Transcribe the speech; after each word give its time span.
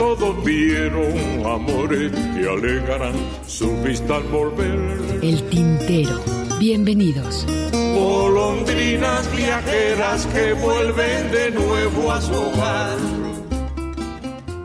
Todos 0.00 0.42
vieron 0.46 1.44
amores 1.44 2.10
y 2.34 2.46
alegarán 2.46 3.12
su 3.46 3.70
vista 3.82 4.16
al 4.16 4.22
volver. 4.28 4.98
El 5.22 5.42
tintero. 5.50 6.24
Bienvenidos. 6.58 7.44
Golondrinas 7.70 9.36
viajeras 9.36 10.24
que 10.28 10.54
vuelven 10.54 11.30
de 11.30 11.50
nuevo 11.50 12.10
a 12.10 12.18
su 12.22 12.32
hogar. 12.32 12.96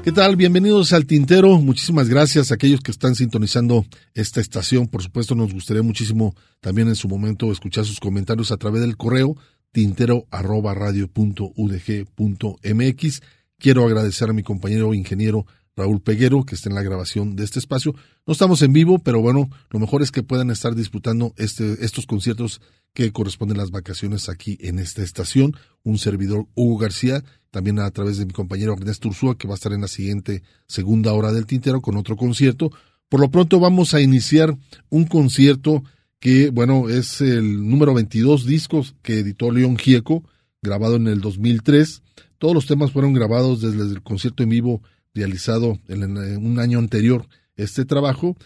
¿Qué 0.06 0.14
tal? 0.14 0.38
Bienvenidos 0.38 0.94
al 0.94 1.06
Tintero. 1.06 1.58
Muchísimas 1.58 2.08
gracias 2.08 2.52
a 2.52 2.54
aquellos 2.54 2.80
que 2.80 2.92
están 2.92 3.16
sintonizando 3.16 3.86
esta 4.14 4.40
estación. 4.40 4.88
Por 4.88 5.04
supuesto, 5.04 5.36
nos 5.36 5.54
gustaría 5.54 5.84
muchísimo 5.84 6.34
también 6.62 6.88
en 6.88 6.96
su 6.96 7.10
momento 7.10 7.52
escuchar 7.52 7.84
sus 7.84 8.00
comentarios 8.00 8.54
a 8.54 8.58
través 8.58 8.80
del 8.80 8.96
correo 8.96 9.36
tintero 9.74 10.28
arroba 10.32 10.74
radio 10.74 11.10
punto 11.10 11.52
udg 11.58 12.06
punto 12.16 12.56
mx. 12.64 13.22
Quiero 13.66 13.84
agradecer 13.84 14.30
a 14.30 14.34
mi 14.34 14.44
compañero 14.44 14.94
ingeniero 14.94 15.48
Raúl 15.76 16.00
Peguero, 16.00 16.46
que 16.46 16.54
está 16.54 16.70
en 16.70 16.76
la 16.76 16.84
grabación 16.84 17.36
de 17.36 17.44
este 17.44 17.58
espacio. 17.58 17.96
No 18.28 18.34
estamos 18.34 18.62
en 18.62 18.74
vivo, 18.74 19.00
pero 19.00 19.22
bueno, 19.22 19.50
lo 19.72 19.80
mejor 19.80 20.04
es 20.04 20.12
que 20.12 20.22
puedan 20.22 20.52
estar 20.52 20.76
disputando 20.76 21.34
este, 21.36 21.84
estos 21.84 22.06
conciertos 22.06 22.62
que 22.94 23.12
corresponden 23.12 23.58
las 23.58 23.72
vacaciones 23.72 24.30
aquí 24.30 24.60
en 24.62 24.78
esta 24.78 25.02
estación. 25.02 25.56
Un 25.82 25.98
servidor 25.98 26.46
Hugo 26.54 26.78
García, 26.78 27.24
también 27.50 27.80
a 27.80 27.90
través 27.90 28.20
de 28.20 28.28
mi 28.28 28.34
compañero 28.34 28.74
Ernesto 28.74 29.08
Ursúa, 29.08 29.36
que 29.36 29.48
va 29.48 29.56
a 29.56 29.58
estar 29.58 29.74
en 29.74 29.82
la 29.82 29.88
siguiente 29.88 30.44
segunda 30.68 31.14
hora 31.14 31.32
del 31.32 31.48
tintero 31.48 31.82
con 31.82 31.98
otro 31.98 32.18
concierto. 32.18 32.70
Por 33.10 33.20
lo 33.20 33.32
pronto 33.32 33.60
vamos 33.60 33.96
a 33.96 34.00
iniciar 34.00 34.56
un 34.90 35.06
concierto 35.06 35.84
que, 36.20 36.52
bueno, 36.52 36.88
es 36.88 37.20
el 37.20 37.68
número 37.68 37.96
22 37.96 38.46
discos 38.46 38.94
que 39.02 39.22
editó 39.22 39.50
León 39.50 39.76
Gieco, 39.76 40.24
grabado 40.62 40.98
en 40.98 41.08
el 41.08 41.20
2003. 41.20 42.04
Todos 42.46 42.54
los 42.54 42.68
temas 42.68 42.92
fueron 42.92 43.14
grabados 43.14 43.60
desde 43.62 43.92
el 43.92 44.04
concierto 44.04 44.44
en 44.44 44.50
vivo 44.50 44.84
realizado 45.16 45.80
en 45.88 46.16
un 46.46 46.60
año 46.60 46.78
anterior 46.78 47.28
este 47.56 47.86
trabajo. 47.86 48.38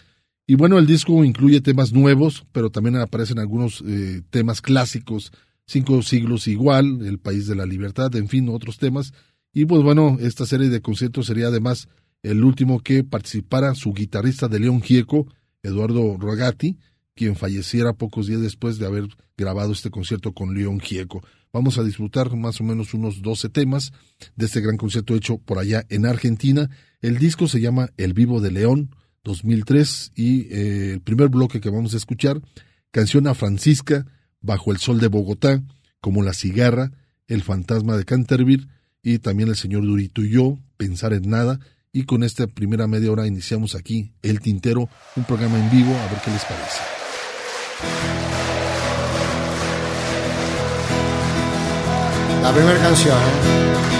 Y 0.46 0.54
bueno, 0.54 0.78
el 0.78 0.86
disco 0.86 1.22
incluye 1.22 1.60
temas 1.60 1.92
nuevos, 1.92 2.46
pero 2.50 2.70
también 2.70 2.96
aparecen 2.96 3.38
algunos 3.38 3.84
eh, 3.86 4.22
temas 4.30 4.62
clásicos, 4.62 5.32
Cinco 5.66 6.00
siglos 6.00 6.48
igual, 6.48 7.04
El 7.04 7.18
País 7.18 7.46
de 7.46 7.56
la 7.56 7.66
Libertad, 7.66 8.16
en 8.16 8.28
fin, 8.28 8.48
otros 8.48 8.78
temas. 8.78 9.12
Y 9.52 9.66
pues 9.66 9.82
bueno, 9.82 10.16
esta 10.18 10.46
serie 10.46 10.70
de 10.70 10.80
conciertos 10.80 11.26
sería 11.26 11.48
además 11.48 11.86
el 12.22 12.42
último 12.42 12.80
que 12.80 13.04
participara 13.04 13.74
su 13.74 13.92
guitarrista 13.92 14.48
de 14.48 14.60
León 14.60 14.80
Gieco, 14.80 15.26
Eduardo 15.62 16.16
Rogati, 16.16 16.78
quien 17.14 17.36
falleciera 17.36 17.92
pocos 17.92 18.26
días 18.26 18.40
después 18.40 18.78
de 18.78 18.86
haber 18.86 19.08
grabado 19.36 19.72
este 19.72 19.90
concierto 19.90 20.32
con 20.32 20.54
León 20.54 20.80
Gieco. 20.80 21.22
Vamos 21.52 21.78
a 21.78 21.82
disfrutar 21.82 22.34
más 22.36 22.60
o 22.60 22.64
menos 22.64 22.94
unos 22.94 23.22
12 23.22 23.48
temas 23.48 23.92
de 24.36 24.46
este 24.46 24.60
gran 24.60 24.76
concierto 24.76 25.14
hecho 25.14 25.38
por 25.38 25.58
allá 25.58 25.84
en 25.88 26.06
Argentina. 26.06 26.70
El 27.00 27.18
disco 27.18 27.48
se 27.48 27.60
llama 27.60 27.90
El 27.96 28.12
Vivo 28.12 28.40
de 28.40 28.52
León 28.52 28.94
2003 29.24 30.12
y 30.14 30.42
eh, 30.42 30.92
el 30.94 31.00
primer 31.00 31.28
bloque 31.28 31.60
que 31.60 31.70
vamos 31.70 31.94
a 31.94 31.96
escuchar, 31.96 32.40
Canción 32.90 33.26
a 33.26 33.34
Francisca, 33.34 34.06
Bajo 34.42 34.72
el 34.72 34.78
Sol 34.78 35.00
de 35.00 35.08
Bogotá, 35.08 35.62
como 36.00 36.22
La 36.22 36.32
Cigarra, 36.32 36.92
El 37.26 37.42
Fantasma 37.42 37.96
de 37.96 38.04
Canterville 38.04 38.68
y 39.02 39.18
también 39.18 39.50
El 39.50 39.56
Señor 39.56 39.82
Durito 39.82 40.22
y 40.22 40.30
yo, 40.30 40.58
Pensar 40.76 41.12
en 41.12 41.28
Nada. 41.28 41.60
Y 41.92 42.04
con 42.04 42.22
esta 42.22 42.46
primera 42.46 42.86
media 42.86 43.10
hora 43.10 43.26
iniciamos 43.26 43.74
aquí 43.74 44.12
El 44.22 44.40
Tintero, 44.40 44.88
un 45.16 45.24
programa 45.24 45.58
en 45.58 45.70
vivo, 45.70 45.94
a 45.94 46.06
ver 46.12 46.20
qué 46.24 46.30
les 46.30 46.44
parece. 46.44 46.99
La 52.42 52.52
primera 52.52 52.78
canción. 52.80 53.16
¿eh? 53.16 53.99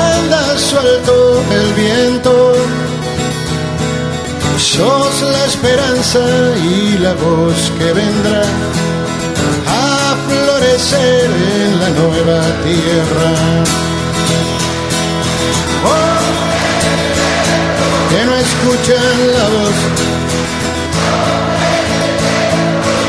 el 1.07 1.73
viento. 1.73 2.53
Sos 4.57 5.21
la 5.21 5.45
esperanza 5.45 6.19
y 6.63 6.97
la 6.99 7.13
voz 7.13 7.71
que 7.79 7.93
vendrá 7.93 8.43
a 9.67 10.15
florecer 10.27 11.29
en 11.55 11.79
la 11.79 11.89
nueva 11.89 12.41
tierra. 12.63 13.31
Oh, 15.93 16.21
que 18.09 18.25
no 18.25 18.35
escuchan 18.35 19.15
la 19.37 19.45
voz, 19.55 19.77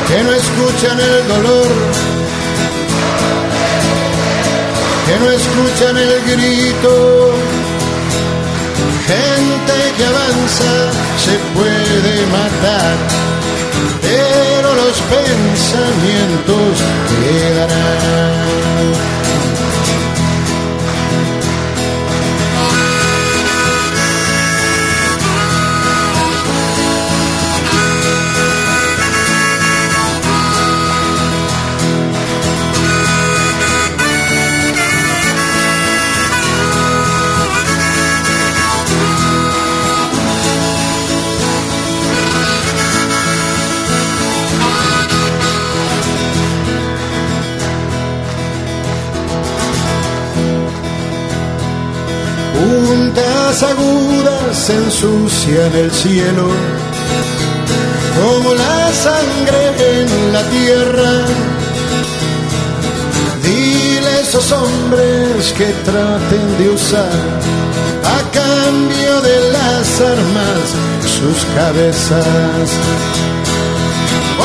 que 0.09 0.23
no 0.23 0.33
escuchan 0.33 0.99
el 1.01 1.29
dolor 1.29 2.13
que 5.07 5.19
no 5.19 5.31
escuchan 5.31 5.97
el 5.97 6.23
grito. 6.23 7.62
Gente 9.07 9.77
que 9.97 10.05
avanza 10.05 10.93
se 11.25 11.35
puede 11.55 12.27
matar, 12.27 12.97
pero 14.01 14.75
los 14.75 14.97
pensamientos 15.01 16.73
quedarán. 17.11 19.02
Agudas 53.63 54.71
ensucian 54.71 55.73
el 55.75 55.91
cielo, 55.93 56.49
como 58.21 58.55
la 58.55 58.93
sangre 58.93 60.01
en 60.01 60.33
la 60.33 60.43
tierra. 60.51 61.11
Dile 63.43 64.09
a 64.09 64.21
esos 64.21 64.51
hombres 64.51 65.53
que 65.57 65.67
traten 65.85 66.59
de 66.59 66.71
usar 66.71 67.21
a 68.05 68.21
cambio 68.33 69.21
de 69.21 69.53
las 69.53 70.01
armas 70.01 70.65
sus 71.19 71.45
cabezas. 71.55 72.69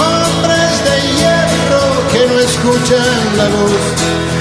Hombres 0.06 0.74
de 0.88 0.98
hierro 1.18 1.86
que 2.12 2.22
no 2.31 2.40
escuchan 2.40 3.38
la 3.38 3.46
voz 3.46 4.37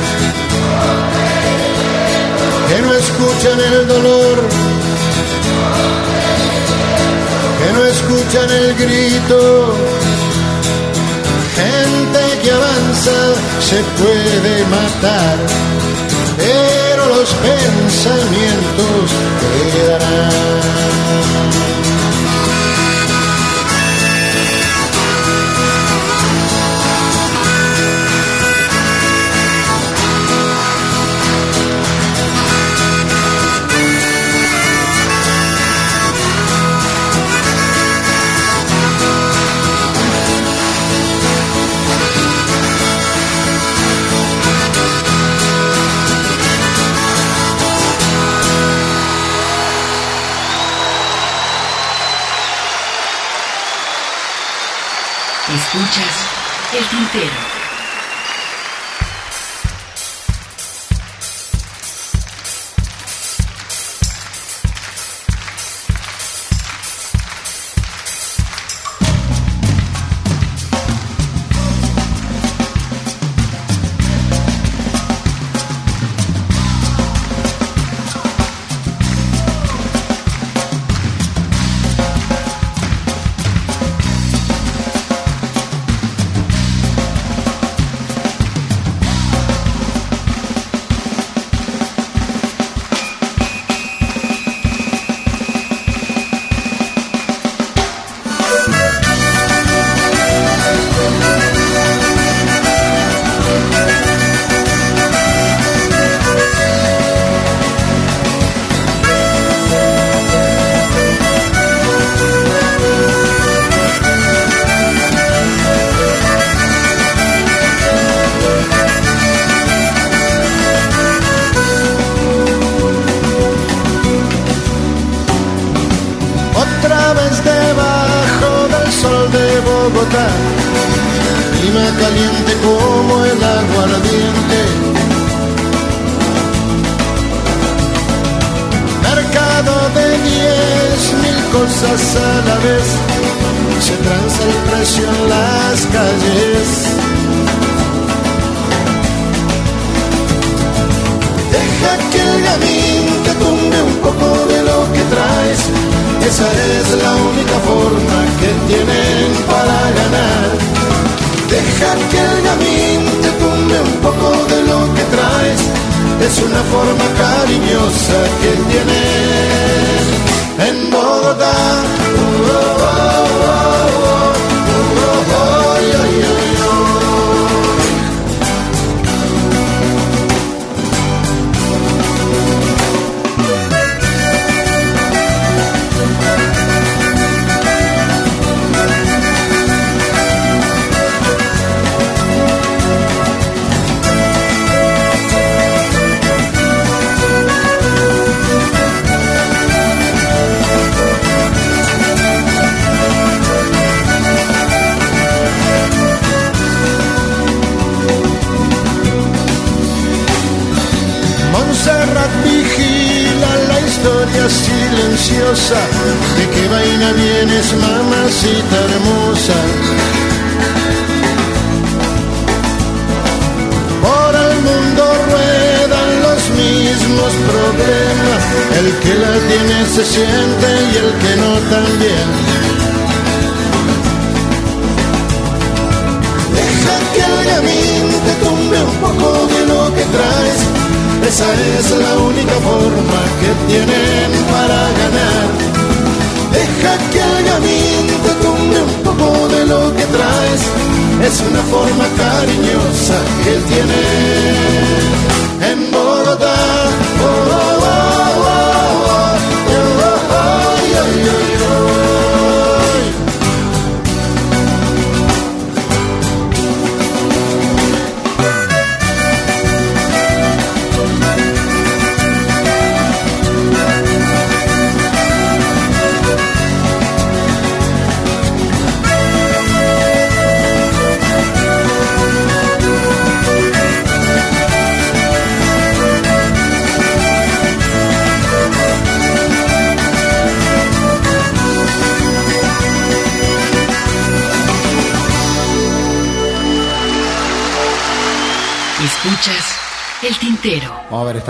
que 2.68 2.82
no 2.82 2.92
escuchan 2.92 3.60
el 3.60 3.88
dolor, 3.88 4.36
que 7.58 7.72
no 7.72 7.84
escuchan 7.84 8.50
el 8.50 8.74
grito. 8.74 9.74
Gente 11.56 12.22
que 12.42 12.50
avanza 12.50 13.18
se 13.60 13.82
puede 14.00 14.64
matar, 14.66 15.38
pero 16.36 17.06
los 17.16 17.30
pensamientos 17.34 19.10
quedarán. 19.72 21.65
Theater. 57.16 57.45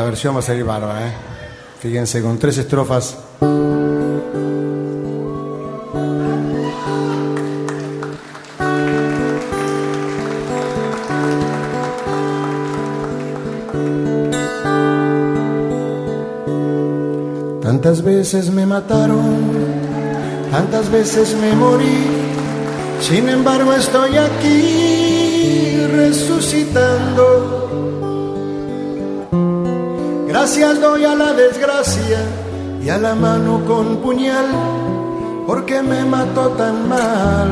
Versión 0.07 0.35
va 0.35 0.39
a 0.39 0.43
salir 0.43 0.65
bárbara, 0.65 1.09
¿eh? 1.09 1.13
Fíjense, 1.81 2.23
con 2.23 2.39
tres 2.39 2.57
estrofas. 2.59 3.17
Tantas 17.63 18.03
veces 18.03 18.51
me 18.51 18.67
mataron, 18.67 19.37
tantas 20.51 20.91
veces 20.91 21.37
me 21.41 21.55
morí, 21.55 22.05
sin 23.01 23.29
embargo 23.29 23.73
estoy 23.73 24.17
aquí 24.17 25.87
resucitando. 25.93 27.96
Gracias 30.47 30.81
doy 30.81 31.05
a 31.05 31.17
la 31.17 31.33
desgracia 31.33 32.21
y 32.81 32.89
a 32.89 32.99
la 32.99 33.17
mano 33.17 33.65
con 33.67 33.97
puñal, 33.97 34.47
porque 35.45 35.83
me 35.83 36.05
mató 36.05 36.51
tan 36.51 36.89
mal. 36.89 37.51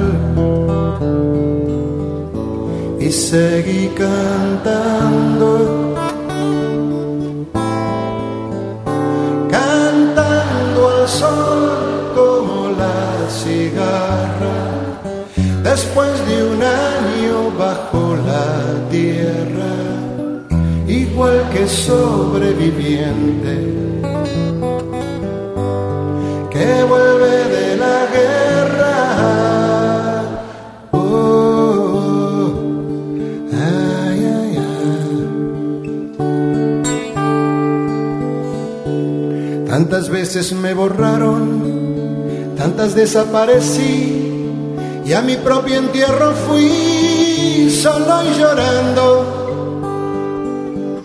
Y 3.01 3.11
seguí 3.11 3.89
cantando, 3.89 5.93
cantando 9.51 10.89
al 10.89 11.09
sol 11.09 12.13
como 12.15 12.69
la 12.79 13.29
cigarra, 13.29 14.55
después 15.65 16.25
de 16.29 16.45
un 16.45 16.63
año 16.63 17.51
bajo 17.59 17.74
igual 21.15 21.49
que 21.53 21.69
sobreviviente 21.69 23.55
que 26.51 26.85
vuelve 26.89 27.45
de 27.57 27.77
la 27.77 28.07
guerra. 28.17 28.97
Oh, 30.91 32.53
ay, 33.53 34.19
ay, 34.41 34.59
ay. 34.59 35.25
Tantas 39.69 40.09
veces 40.09 40.53
me 40.53 40.75
borraron, 40.75 41.63
tantas 42.57 42.97
desaparecí 42.97 44.51
y 45.07 45.13
a 45.13 45.23
mi 45.23 45.37
propio 45.37 45.77
entierro 45.77 46.33
fui 46.33 47.71
solo 47.71 48.25
y 48.25 48.35
llorando 48.41 49.34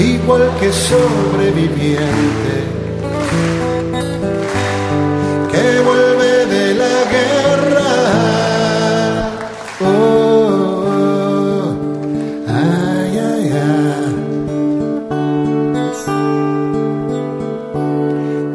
igual 0.00 0.50
que 0.58 0.72
sobreviviente 0.72 2.54
que 5.52 5.80
vuelve 5.80 6.46
de 6.46 6.74
la 6.74 7.04
guerra. 7.14 7.90
Oh, 9.80 11.74
ay, 12.48 13.18
ay, 13.18 13.52
ay. 13.52 14.14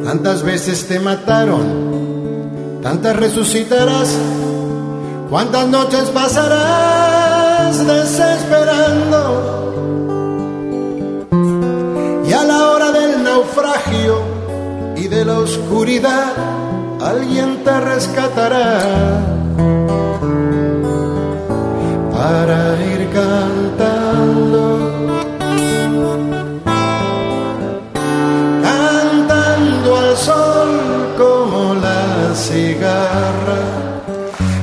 Tantas 0.04 0.42
veces 0.44 0.88
te 0.88 1.00
mataron, 1.00 2.80
tantas 2.82 3.16
resucitarás, 3.16 4.18
cuántas 5.30 5.68
noches 5.68 6.10
pasarás 6.10 7.86
desesperando 7.86 9.65
de 15.16 15.24
la 15.24 15.40
oscuridad 15.40 16.34
alguien 17.02 17.64
te 17.64 17.80
rescatará. 17.80 18.82
Para 22.12 22.76
ir 22.94 23.02
cantando, 23.20 24.64
cantando 28.68 29.90
al 30.04 30.14
sol 30.18 30.72
como 31.18 31.76
la 31.76 32.36
cigarra, 32.36 33.62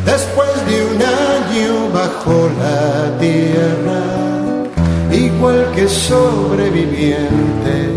después 0.04 0.52
de 0.68 0.76
un 0.92 1.00
año 1.30 1.72
bajo 1.98 2.36
la 2.62 2.84
tierra 3.18 4.02
igual 5.10 5.60
que 5.74 5.84
sobreviviente 5.88 7.91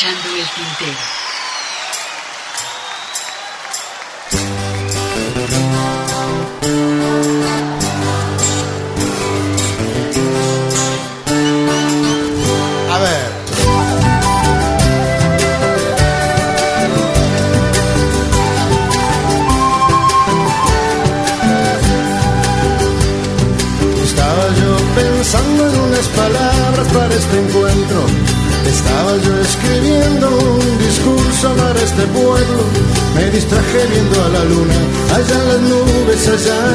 Escuchando 0.00 0.32
el 0.32 0.48
tintero. 0.52 1.27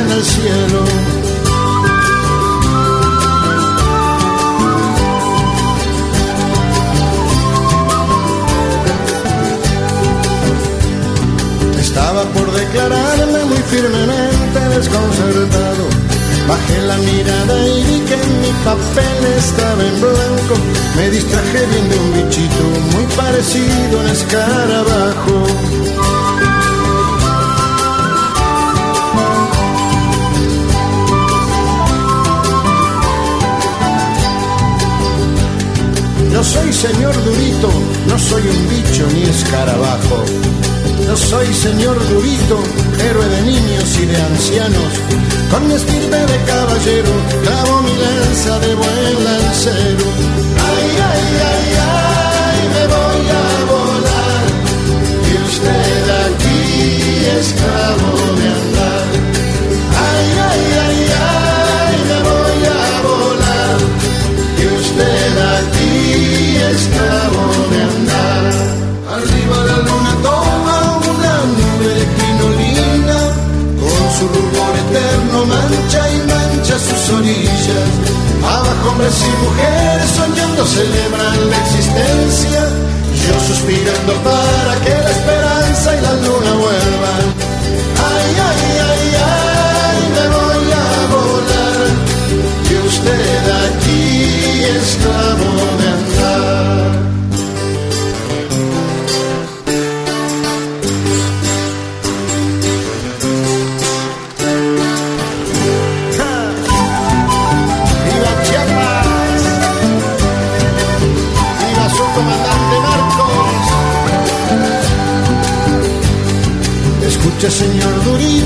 En 0.02 0.12
el 0.12 0.24
cielo. 0.24 0.80
Estaba 11.80 12.24
por 12.24 12.52
declararme 12.52 13.46
muy 13.46 13.58
firmemente 13.72 14.60
desconcertado. 14.76 15.84
Bajé 16.48 16.82
la 16.82 16.98
mirada 16.98 17.68
y 17.68 17.84
vi 17.84 18.00
que 18.10 18.18
mi 18.42 18.52
papel 18.66 19.20
estaba 19.38 19.84
en 19.84 20.02
blanco. 20.02 20.56
Me 20.98 21.10
distraje 21.10 21.66
viendo 21.72 21.96
un 22.04 22.14
bichito 22.14 22.64
muy 22.94 23.06
parecido 23.16 24.00
a 24.00 24.04
un 24.04 24.10
escarabajo. 24.10 25.73
No 36.44 36.50
soy 36.50 36.74
señor 36.74 37.16
Durito, 37.24 37.70
no 38.06 38.20
soy 38.20 38.42
un 38.42 38.70
bicho 38.70 39.08
ni 39.14 39.24
escarabajo. 39.24 40.26
No 41.08 41.16
soy 41.16 41.48
señor 41.54 41.98
Durito, 42.10 42.60
héroe 43.00 43.30
de 43.30 43.42
niños 43.44 43.98
y 44.02 44.06
de 44.08 44.18
ancianos. 44.22 44.92
Con 45.50 45.66
mi 45.70 45.74
estirpe 45.74 46.18
de 46.18 46.38
caballero, 46.44 47.14
clavo 47.44 47.82
mi 47.84 47.96
lanza 47.96 48.60
de 48.60 48.76
buen 48.76 49.24
lancero. 49.24 50.06
Ay, 50.68 50.90
ay, 51.12 51.26
ay, 51.54 51.68
ay, 51.96 52.60
me 52.76 52.88
voy 52.94 53.26
a 53.40 53.46
volar. 53.72 54.46
Y 55.30 55.34
usted 55.48 56.04
aquí, 56.26 57.26
esclavo 57.40 58.13
mancha 76.74 76.80
sus 76.80 77.10
orillas. 77.16 77.90
Abajo 78.44 78.90
hombres 78.90 79.14
y 79.22 79.46
mujeres 79.46 80.10
soñando 80.18 80.66
celebran 80.66 81.50
la 81.50 81.58
existencia, 81.58 82.62
yo 83.26 83.40
suspirando 83.48 84.14
para 84.24 84.76
que 84.84 84.90
la 84.90 85.12
esperanza 85.12 85.96
y 85.96 86.02
la 86.02 86.14
luna 86.14 86.54
vuelvan. 86.54 87.26
Ay, 88.12 88.32
ay, 88.50 88.64
ay, 88.90 89.06
ay, 89.26 90.00
me 90.16 90.26
voy 90.36 90.68
a 90.72 90.88
volar, 91.14 91.88
y 92.70 92.88
usted 92.88 93.44
aquí 93.66 94.64
esclavo 94.78 95.50
de 95.80 95.93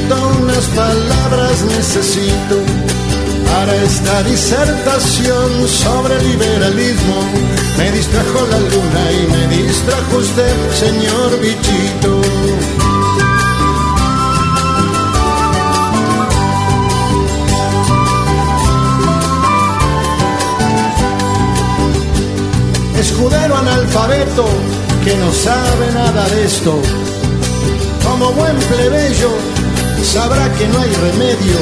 Durito, 0.07 0.27
unas 0.41 0.65
palabras 0.67 1.61
necesito 1.63 2.55
para 3.45 3.75
esta 3.83 4.23
disertación 4.23 5.67
sobre 5.67 6.21
liberalismo. 6.23 7.15
Me 7.77 7.91
distrajo 7.91 8.47
la 8.49 8.59
luna 8.59 9.11
y 9.11 9.31
me 9.31 9.63
distrajo 9.63 10.17
usted, 10.17 10.55
señor 10.73 11.39
bichito. 11.39 12.21
Escudero 22.99 23.57
analfabeto 23.57 24.45
que 25.03 25.15
no 25.17 25.31
sabe 25.33 25.91
nada 25.93 26.27
de 26.29 26.45
esto. 26.45 26.79
Como 28.03 28.31
buen 28.31 28.55
plebeyo 28.57 29.56
sabrá 30.07 30.51
que 30.53 30.67
no 30.67 30.79
hay 30.79 30.91
remedio 30.93 31.59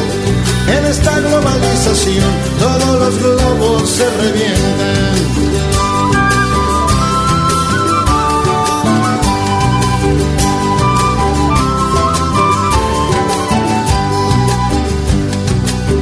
en 0.78 0.86
esta 0.86 1.20
globalización. 1.20 2.32
Todos 2.60 3.00
los 3.00 3.18
globos 3.20 3.90
se 3.90 4.10
revientan. 4.10 5.45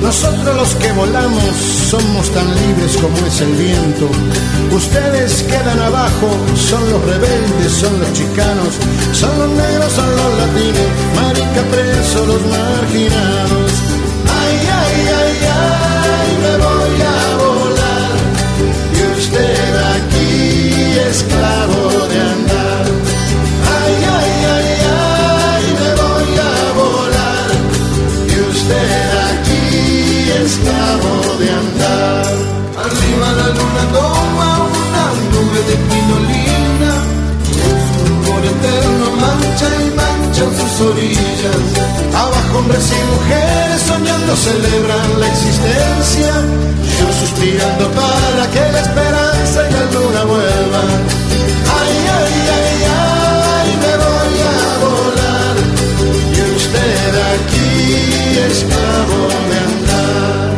Nosotros 0.03 0.55
los 0.57 0.75
que 0.75 0.91
volamos 0.91 1.55
somos 1.89 2.29
tan 2.31 2.45
libres 2.45 2.97
como 2.97 3.17
es 3.25 3.39
el 3.39 3.53
viento. 3.53 4.09
Ustedes 4.75 5.43
quedan 5.43 5.79
abajo, 5.79 6.27
son 6.57 6.91
los 6.91 7.01
rebeldes, 7.05 7.71
son 7.71 7.97
los 8.01 8.11
chicanos, 8.11 8.73
son 9.13 9.39
los 9.39 9.49
negros, 9.49 9.93
son 9.93 10.09
los 10.09 10.37
latinos, 10.39 10.89
marica 11.15 11.61
preso, 11.71 12.25
los 12.25 12.41
marginados. 12.41 13.62
Hombres 42.63 42.91
y 42.91 43.03
mujeres 43.11 43.81
soñando 43.81 44.35
celebran 44.35 45.19
la 45.19 45.27
existencia. 45.27 46.31
Yo 46.99 47.07
suspirando 47.19 47.89
para 47.91 48.43
que 48.51 48.71
la 48.71 48.79
esperanza 48.79 49.69
y 49.69 49.73
la 49.73 49.83
luna 49.91 50.23
vuelvan. 50.23 50.89
Ay, 51.79 51.95
ay, 52.19 52.35
ay, 52.57 52.77
ay, 53.03 53.69
me 53.83 53.93
voy 54.03 54.35
a 54.47 54.61
volar. 54.83 55.55
Y 56.35 56.41
usted 56.55 57.11
aquí, 57.33 57.71
esclavo 58.49 59.19
de 59.49 59.57
andar. 59.67 60.51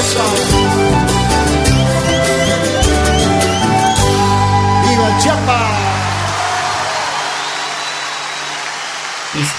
Eso. 0.00 0.39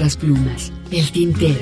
Nuestras 0.00 0.16
plumas. 0.16 0.72
El 0.90 1.12
tintero. 1.12 1.60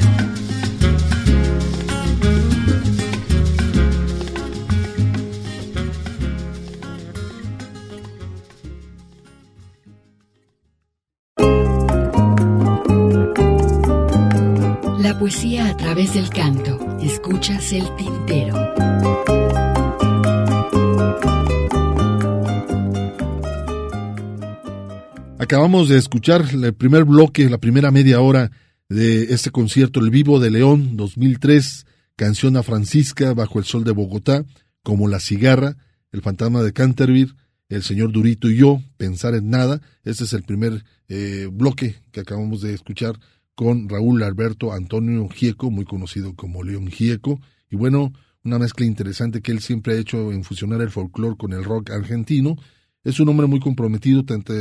De 25.88 25.96
escuchar 25.96 26.44
el 26.52 26.74
primer 26.74 27.04
bloque, 27.06 27.48
la 27.48 27.56
primera 27.56 27.90
media 27.90 28.20
hora 28.20 28.50
de 28.90 29.32
este 29.32 29.50
concierto, 29.50 30.00
El 30.00 30.10
Vivo 30.10 30.38
de 30.38 30.50
León 30.50 30.98
2003, 30.98 31.86
canción 32.14 32.58
a 32.58 32.62
Francisca 32.62 33.32
bajo 33.32 33.58
el 33.58 33.64
sol 33.64 33.84
de 33.84 33.92
Bogotá, 33.92 34.44
como 34.82 35.08
La 35.08 35.18
Cigarra, 35.18 35.78
El 36.12 36.20
Fantasma 36.20 36.62
de 36.62 36.74
Canterbury, 36.74 37.32
El 37.70 37.82
Señor 37.82 38.12
Durito 38.12 38.50
y 38.50 38.56
yo, 38.56 38.82
Pensar 38.98 39.34
en 39.34 39.48
Nada. 39.48 39.80
Este 40.04 40.24
es 40.24 40.34
el 40.34 40.42
primer 40.42 40.84
eh, 41.08 41.48
bloque 41.50 41.96
que 42.12 42.20
acabamos 42.20 42.60
de 42.60 42.74
escuchar 42.74 43.18
con 43.54 43.88
Raúl 43.88 44.22
Alberto 44.22 44.74
Antonio 44.74 45.26
Gieco, 45.30 45.70
muy 45.70 45.86
conocido 45.86 46.34
como 46.34 46.64
León 46.64 46.88
Gieco. 46.88 47.40
Y 47.70 47.76
bueno, 47.76 48.12
una 48.44 48.58
mezcla 48.58 48.84
interesante 48.84 49.40
que 49.40 49.52
él 49.52 49.60
siempre 49.60 49.94
ha 49.94 49.98
hecho 49.98 50.32
en 50.32 50.44
fusionar 50.44 50.82
el 50.82 50.90
folclore 50.90 51.38
con 51.38 51.54
el 51.54 51.64
rock 51.64 51.92
argentino. 51.92 52.56
Es 53.04 53.20
un 53.20 53.30
hombre 53.30 53.46
muy 53.46 53.58
comprometido 53.58 54.22
tanto 54.26 54.52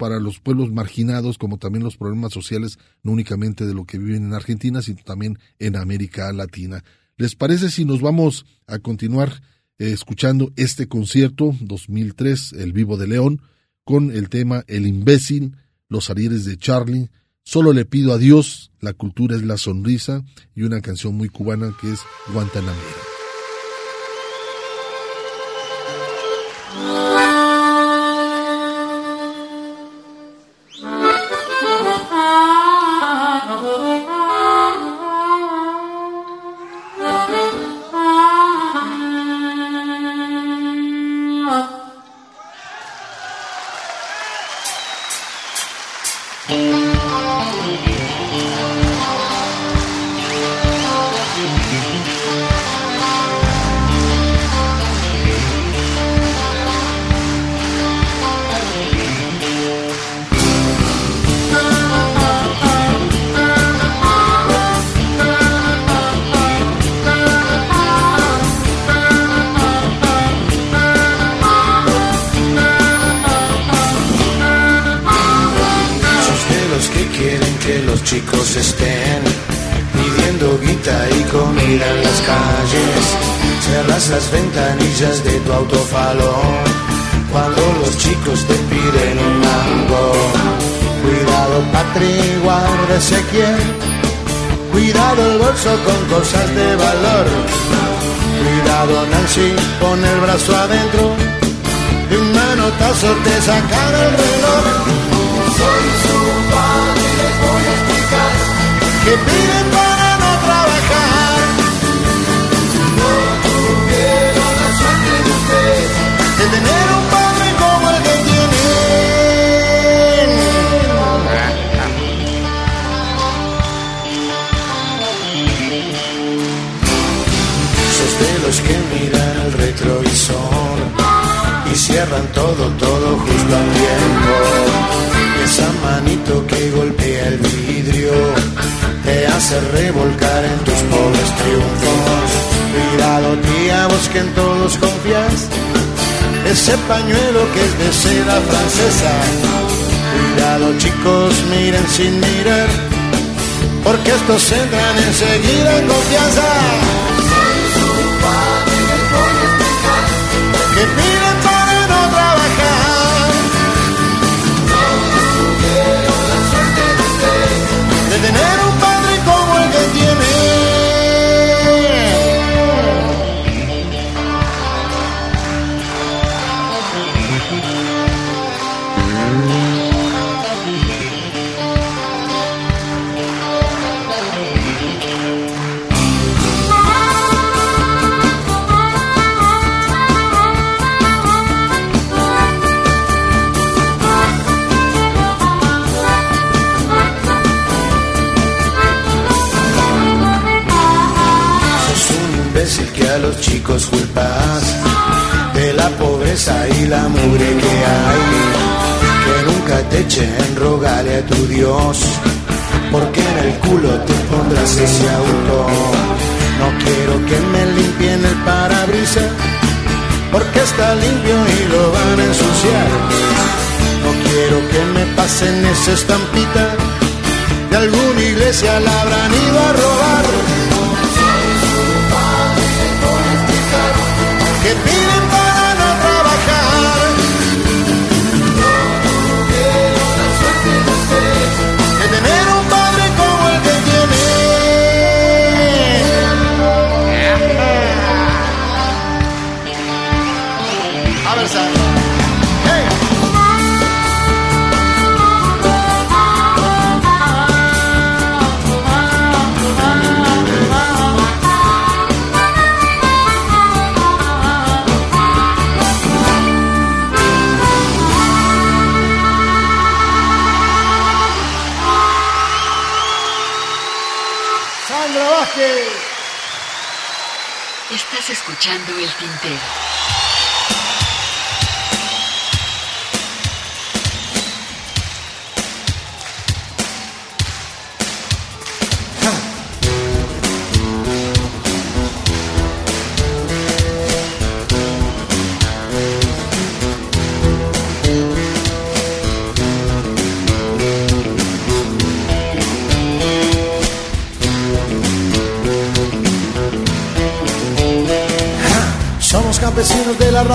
para 0.00 0.18
los 0.18 0.40
pueblos 0.40 0.72
marginados 0.72 1.36
como 1.36 1.58
también 1.58 1.84
los 1.84 1.98
problemas 1.98 2.32
sociales, 2.32 2.78
no 3.02 3.12
únicamente 3.12 3.66
de 3.66 3.74
lo 3.74 3.84
que 3.84 3.98
viven 3.98 4.24
en 4.24 4.32
Argentina, 4.32 4.80
sino 4.80 5.02
también 5.04 5.38
en 5.58 5.76
América 5.76 6.32
Latina. 6.32 6.82
¿Les 7.18 7.36
parece 7.36 7.68
si 7.68 7.84
nos 7.84 8.00
vamos 8.00 8.46
a 8.66 8.78
continuar 8.78 9.42
eh, 9.78 9.92
escuchando 9.92 10.52
este 10.56 10.88
concierto 10.88 11.54
2003, 11.60 12.54
El 12.54 12.72
Vivo 12.72 12.96
de 12.96 13.08
León, 13.08 13.42
con 13.84 14.10
el 14.10 14.30
tema 14.30 14.64
El 14.68 14.86
imbécil, 14.86 15.54
Los 15.90 16.08
Arieres 16.08 16.46
de 16.46 16.56
Charlie, 16.56 17.10
Solo 17.42 17.74
le 17.74 17.84
pido 17.84 18.14
a 18.14 18.18
Dios, 18.18 18.72
La 18.80 18.94
cultura 18.94 19.36
es 19.36 19.42
la 19.42 19.58
sonrisa 19.58 20.24
y 20.54 20.62
una 20.62 20.80
canción 20.80 21.14
muy 21.14 21.28
cubana 21.28 21.76
que 21.78 21.92
es 21.92 22.00
Guantanamera. 22.32 23.19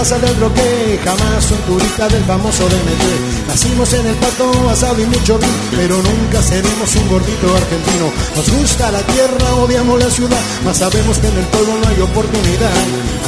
Raza 0.06 0.20
del 0.20 0.40
roque, 0.40 1.00
jamás 1.04 1.50
un 1.50 1.58
turista 1.66 2.08
del 2.08 2.24
famoso 2.26 2.64
DMT. 2.70 3.48
Nacimos 3.48 3.92
en 3.94 4.06
el 4.06 4.16
pato, 4.16 4.70
asado 4.70 5.02
y 5.02 5.06
mucho 5.06 5.40
vino, 5.40 5.54
pero 5.76 5.98
nunca 5.98 6.44
seremos 6.44 6.96
un 6.96 7.10
gordito 7.10 7.48
argentino. 7.56 8.14
Nos 8.36 8.48
gusta 8.52 8.92
la 8.92 9.00
tierra, 9.00 9.56
odiamos 9.56 10.00
la 10.00 10.10
ciudad, 10.12 10.38
mas 10.64 10.78
sabemos 10.78 11.18
que 11.18 11.28
en 11.28 11.38
el 11.38 11.46
pueblo 11.46 11.74
no 11.82 11.90
hay 11.90 12.02
oportunidad. 12.02 12.78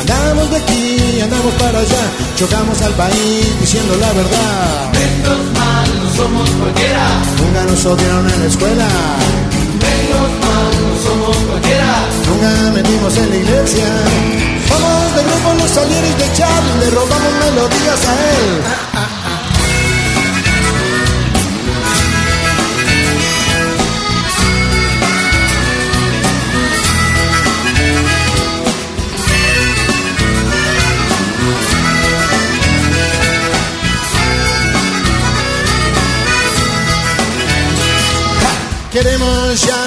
Andamos 0.02 0.52
de 0.52 0.58
aquí, 0.58 1.20
andamos 1.22 1.54
para 1.56 1.80
allá, 1.80 2.04
chocamos 2.38 2.80
al 2.84 2.94
país 2.94 3.60
diciendo 3.60 3.96
la 4.00 4.14
verdad. 4.14 4.92
Menos 4.94 5.42
mal, 5.58 6.04
no 6.04 6.14
somos 6.14 6.50
cualquiera. 6.62 7.08
Nunca 7.42 7.64
nos 7.64 7.86
odiaron 7.86 8.30
en 8.30 8.40
la 8.40 8.46
escuela, 8.46 8.88
Menos 9.82 10.30
mal, 10.46 10.72
no 10.84 10.94
somos 11.10 11.38
cualquiera. 11.38 11.96
nunca 12.30 12.72
metimos 12.72 13.18
en 13.18 13.30
la 13.30 13.36
iglesia. 13.36 13.88
Somos 14.70 15.07
grupo 15.24 15.54
Los 15.54 15.72
Salieres 15.72 16.18
de 16.18 16.34
Charlie, 16.34 16.80
le 16.80 16.90
robamos 16.92 17.34
melodías 17.46 18.06
a 18.06 18.14
él. 18.14 18.64
Queremos 38.92 39.62
ya 39.62 39.87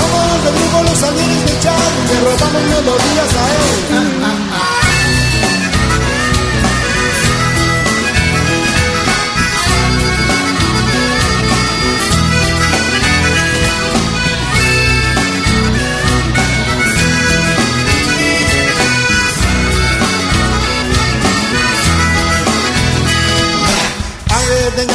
Somos 0.00 0.44
del 0.44 0.54
grupo 0.54 0.82
Los 0.84 0.98
Salieres 0.98 1.44
de 1.44 1.60
Charlie, 1.60 2.06
le 2.08 2.20
robamos 2.20 2.62
melodías 2.62 3.32
a 3.36 3.44
él. 3.54 4.59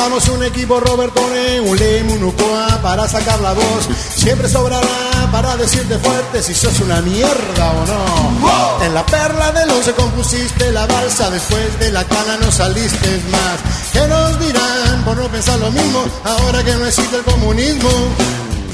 Tengamos 0.05 0.29
un 0.29 0.43
equipo 0.43 0.79
Robertone, 0.79 1.61
un 1.61 1.75
Lem, 1.75 2.11
un 2.11 2.25
Ucoa 2.25 2.79
para 2.83 3.07
sacar 3.07 3.39
la 3.39 3.53
voz, 3.53 3.89
siempre 4.15 4.47
sobrará 4.47 4.87
para 5.31 5.57
decirte 5.57 5.97
fuerte 5.97 6.43
si 6.43 6.53
sos 6.53 6.79
una 6.81 7.01
mierda 7.01 7.71
o 7.71 7.85
no. 7.87 8.85
En 8.85 8.93
la 8.93 9.03
perla 9.03 9.51
del 9.51 9.71
once 9.71 9.93
compusiste 9.93 10.71
la 10.71 10.85
balsa, 10.85 11.31
después 11.31 11.79
de 11.79 11.91
la 11.91 12.03
cana 12.03 12.37
no 12.39 12.51
saliste 12.51 13.19
más. 13.31 13.57
¿Qué 13.93 14.07
nos 14.07 14.39
dirán 14.39 15.03
por 15.05 15.17
no 15.17 15.27
pensar 15.27 15.57
lo 15.57 15.71
mismo 15.71 16.05
ahora 16.23 16.63
que 16.63 16.75
no 16.75 16.85
existe 16.85 17.15
el 17.15 17.23
comunismo? 17.23 17.89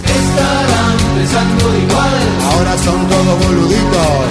Estarán 0.03 0.97
pensando 1.15 1.77
igual. 1.77 2.19
Ahora 2.51 2.77
son 2.83 3.07
todos 3.07 3.45
boluditos, 3.45 4.30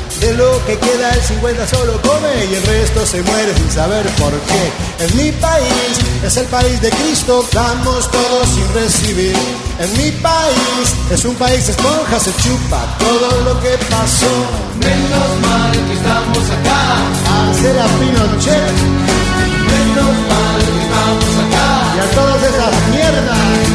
De 0.21 0.33
lo 0.33 0.63
que 0.65 0.77
queda 0.77 1.09
el 1.15 1.21
50 1.21 1.67
solo 1.67 1.99
come 2.03 2.45
y 2.51 2.53
el 2.53 2.63
resto 2.63 3.05
se 3.07 3.23
muere 3.23 3.55
sin 3.55 3.71
saber 3.71 4.05
por 4.21 4.31
qué. 4.31 5.03
En 5.03 5.17
mi 5.17 5.31
país 5.31 5.97
es 6.23 6.37
el 6.37 6.45
país 6.45 6.79
de 6.79 6.91
Cristo, 6.91 7.43
damos 7.51 8.09
todo 8.11 8.45
sin 8.45 8.71
recibir. 8.73 9.35
En 9.79 9.91
mi 9.97 10.11
país 10.11 10.93
es 11.09 11.25
un 11.25 11.33
país 11.35 11.67
esponja, 11.67 12.19
se 12.19 12.31
chupa 12.37 12.85
todo 12.99 13.41
lo 13.41 13.59
que 13.61 13.75
pasó. 13.89 14.35
Menos 14.79 15.29
mal 15.41 15.71
que 15.71 15.93
estamos 15.93 16.49
acá. 16.51 16.81
Hacer 17.51 17.79
a 17.79 17.87
Pinochet 17.87 18.75
Menos 19.71 20.13
mal 20.29 20.57
que 20.65 20.81
estamos 20.85 21.33
acá. 21.43 21.67
y 21.95 21.99
a 21.99 22.15
todas 22.15 22.43
esas 22.43 22.87
mierdas. 22.91 23.70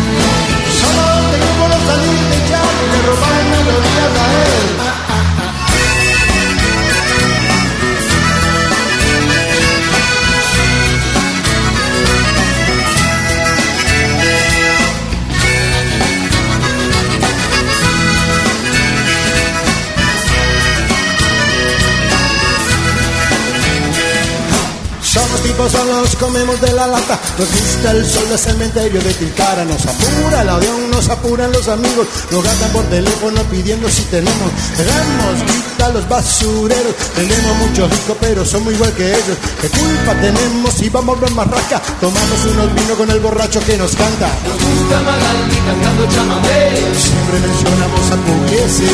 Huevos 25.59 25.86
los 25.86 26.16
comemos 26.16 26.61
de 26.61 26.72
la 26.72 26.86
lata. 26.86 27.18
Nos 27.38 27.50
gusta 27.50 27.90
el 27.92 28.07
sol 28.07 28.28
del 28.28 28.38
cementerio 28.38 29.00
de 29.00 29.14
Tilcara. 29.14 29.64
Nos 29.64 29.86
apura 29.86 30.42
el 30.42 30.48
avión, 30.48 30.90
nos 30.90 31.09
apuran 31.09 31.52
los 31.52 31.68
amigos. 31.68 32.07
Nos 32.30 32.44
gastan 32.44 32.70
por 32.70 32.84
teléfono 32.84 33.42
pidiendo 33.50 33.88
si 33.88 34.02
tenemos. 34.04 34.50
Tenemos 34.76 35.76
los 35.93 36.09
basureros. 36.09 36.95
Tenemos 37.14 37.57
muchos 37.59 37.91
ricos, 37.91 38.16
pero 38.20 38.45
somos 38.45 38.72
igual 38.72 38.93
que 38.95 39.11
ellos. 39.11 39.37
¿Qué 39.61 39.68
culpa 39.68 40.14
tenemos 40.20 40.72
si 40.74 40.89
vamos 40.89 41.18
a 41.22 41.31
marraca? 41.35 41.81
Tomamos 42.01 42.45
unos 42.51 42.74
vinos 42.74 42.97
con 42.97 43.11
el 43.11 43.20
borracho 43.20 43.61
que 43.61 43.77
nos 43.77 43.95
canta. 43.95 44.29
Nos 44.49 44.57
gusta 44.57 44.97
Magaldi 45.05 45.57
cantando 45.66 46.07
chamamé. 46.09 46.70
Siempre 46.97 47.37
mencionamos 47.41 48.05
a 48.11 48.16
Pugliese. 48.24 48.89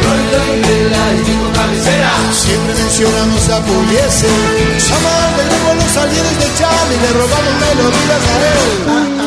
Rollo 0.00 0.40
y 0.54 0.60
Vela 0.62 1.04
Cabecera. 1.54 2.12
Siempre 2.32 2.74
mencionamos 2.74 3.48
a 3.50 3.60
Pugliese. 3.60 4.30
De 5.36 5.44
nuevo 5.50 5.74
los 5.74 5.96
aliados 5.96 6.36
de 6.38 6.48
Chami. 6.58 6.96
Le 7.02 7.10
robamos 7.18 7.54
melodías 7.60 8.24
a 8.30 9.16
él. 9.16 9.19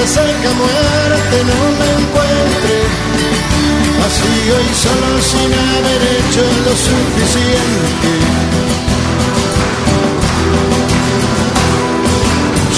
Resaca 0.00 0.50
muerte 0.62 1.36
no 1.50 1.60
me 1.78 1.88
encuentre 2.00 2.76
vacío 4.00 4.54
y 4.60 4.74
solo 4.74 5.10
sin 5.20 5.50
haber 5.52 6.00
hecho 6.16 6.42
lo 6.64 6.74
suficiente. 6.88 8.12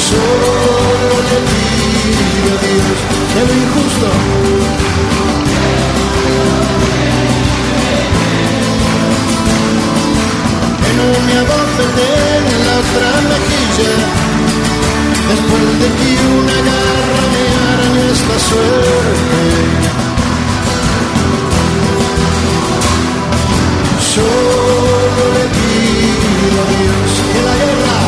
Solo 0.09 0.53
le 1.29 1.39
pido 1.51 2.49
a 2.53 2.65
Dios 2.65 2.99
que 3.33 3.41
lo 3.47 3.55
injusto 3.63 4.09
que 10.83 10.91
no 10.99 11.07
me 11.27 11.35
abofete 11.43 12.07
en 12.39 12.67
la 12.67 12.75
otra 12.83 13.09
mejilla 13.31 14.72
después 15.29 15.65
de 15.81 15.89
que 15.99 16.11
una 16.41 16.57
garra 16.69 17.25
me 17.33 17.45
arañó 17.73 18.03
esta 18.13 18.37
suerte 18.39 19.43
solo 24.15 25.23
le 25.37 25.45
pido 25.57 26.57
a 26.63 26.67
Dios 26.73 27.11
que 27.33 27.41
la 27.49 27.55
guerra 27.63 27.99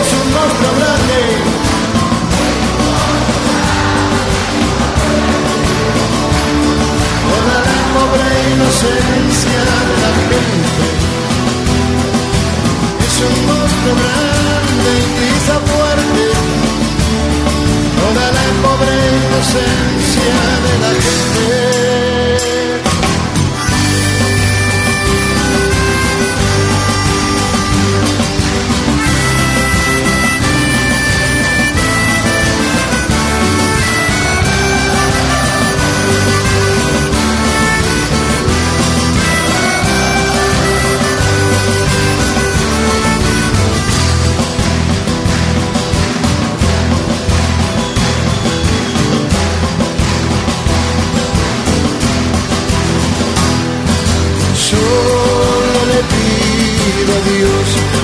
es 0.00 0.08
un 0.20 0.26
monstruo 0.34 0.72
grande 0.78 1.62
toda 7.28 7.56
la 7.68 7.78
pobre 7.94 8.26
inocencia 8.54 9.60
de 9.88 9.94
la 10.02 10.10
gente. 10.28 10.91
Inocencia 19.42 20.22
de 20.62 20.78
la 20.78 20.92
gente. 20.94 21.61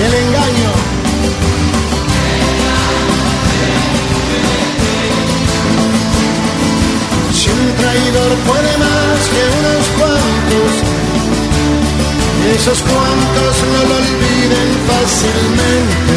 El 0.05 0.13
engaño. 0.13 0.71
Si 7.33 7.49
un 7.49 7.75
traidor 7.75 8.31
puede 8.47 8.77
más 8.77 9.19
que 9.31 9.41
unos 9.59 9.85
cuantos, 9.97 10.71
y 12.41 12.55
esos 12.55 12.81
cuantos 12.81 13.53
no 13.73 13.81
lo 13.89 13.95
olviden 14.03 14.69
fácilmente. 14.87 16.15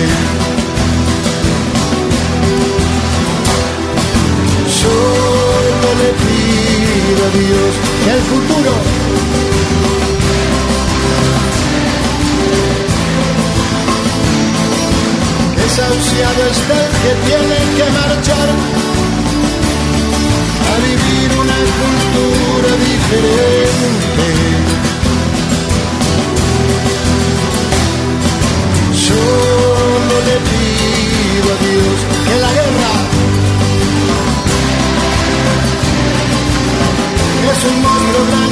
Solo 4.81 5.89
le 6.01 6.11
pido 6.23 7.21
a 7.27 7.31
Dios 7.39 7.73
que 8.05 8.11
el 8.13 8.23
futuro 8.31 9.52
desahuciado 15.73 16.47
está 16.51 16.75
el 16.85 16.93
que 17.03 17.13
tiene 17.29 17.57
que 17.77 17.87
marchar 17.99 18.49
a 20.69 20.75
vivir 20.87 21.29
una 21.43 21.59
cultura 21.81 22.71
diferente. 22.89 24.27
Solo 29.07 30.15
le 30.29 30.37
pido 30.51 31.47
a 31.53 31.57
Dios 31.65 31.99
que 32.27 32.35
la 32.45 32.51
guerra 32.59 32.93
es 37.51 37.61
un 37.65 37.77
monstruo 37.83 38.23
grande 38.29 38.52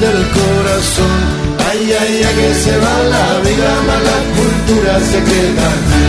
del 0.00 0.28
corazón. 0.30 1.18
Ay, 1.70 1.92
ay, 2.00 2.22
ay, 2.24 2.34
que 2.36 2.54
se 2.54 2.76
va 2.78 2.94
la 3.14 3.40
vida, 3.40 3.70
mala 3.86 4.16
cultura 4.36 5.00
se 5.00 5.18
queda. 5.30 6.03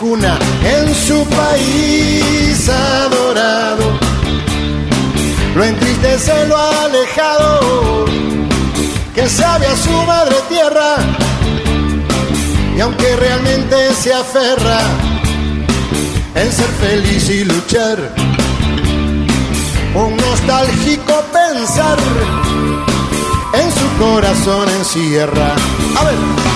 cuna 0.00 0.38
en 0.64 0.94
su 0.94 1.22
país 1.26 2.68
adorado. 2.70 3.98
Lo 5.54 5.62
entristece 5.62 6.46
lo 6.46 6.56
alejado, 6.56 8.06
que 9.14 9.28
sabe 9.28 9.66
a 9.66 9.76
su 9.76 9.92
madre 10.06 10.36
tierra, 10.48 10.96
y 12.76 12.80
aunque 12.80 13.14
realmente 13.16 13.76
se 13.94 14.14
aferra 14.14 14.80
en 16.34 16.50
ser 16.50 16.70
feliz 16.80 17.28
y 17.28 17.44
luchar, 17.44 17.98
un 19.94 20.16
nostálgico 20.16 21.22
pensar 21.30 21.98
en 23.52 23.70
su 23.78 24.02
corazón 24.02 24.66
encierra. 24.70 25.54
A 25.96 26.04
ver. 26.04 26.49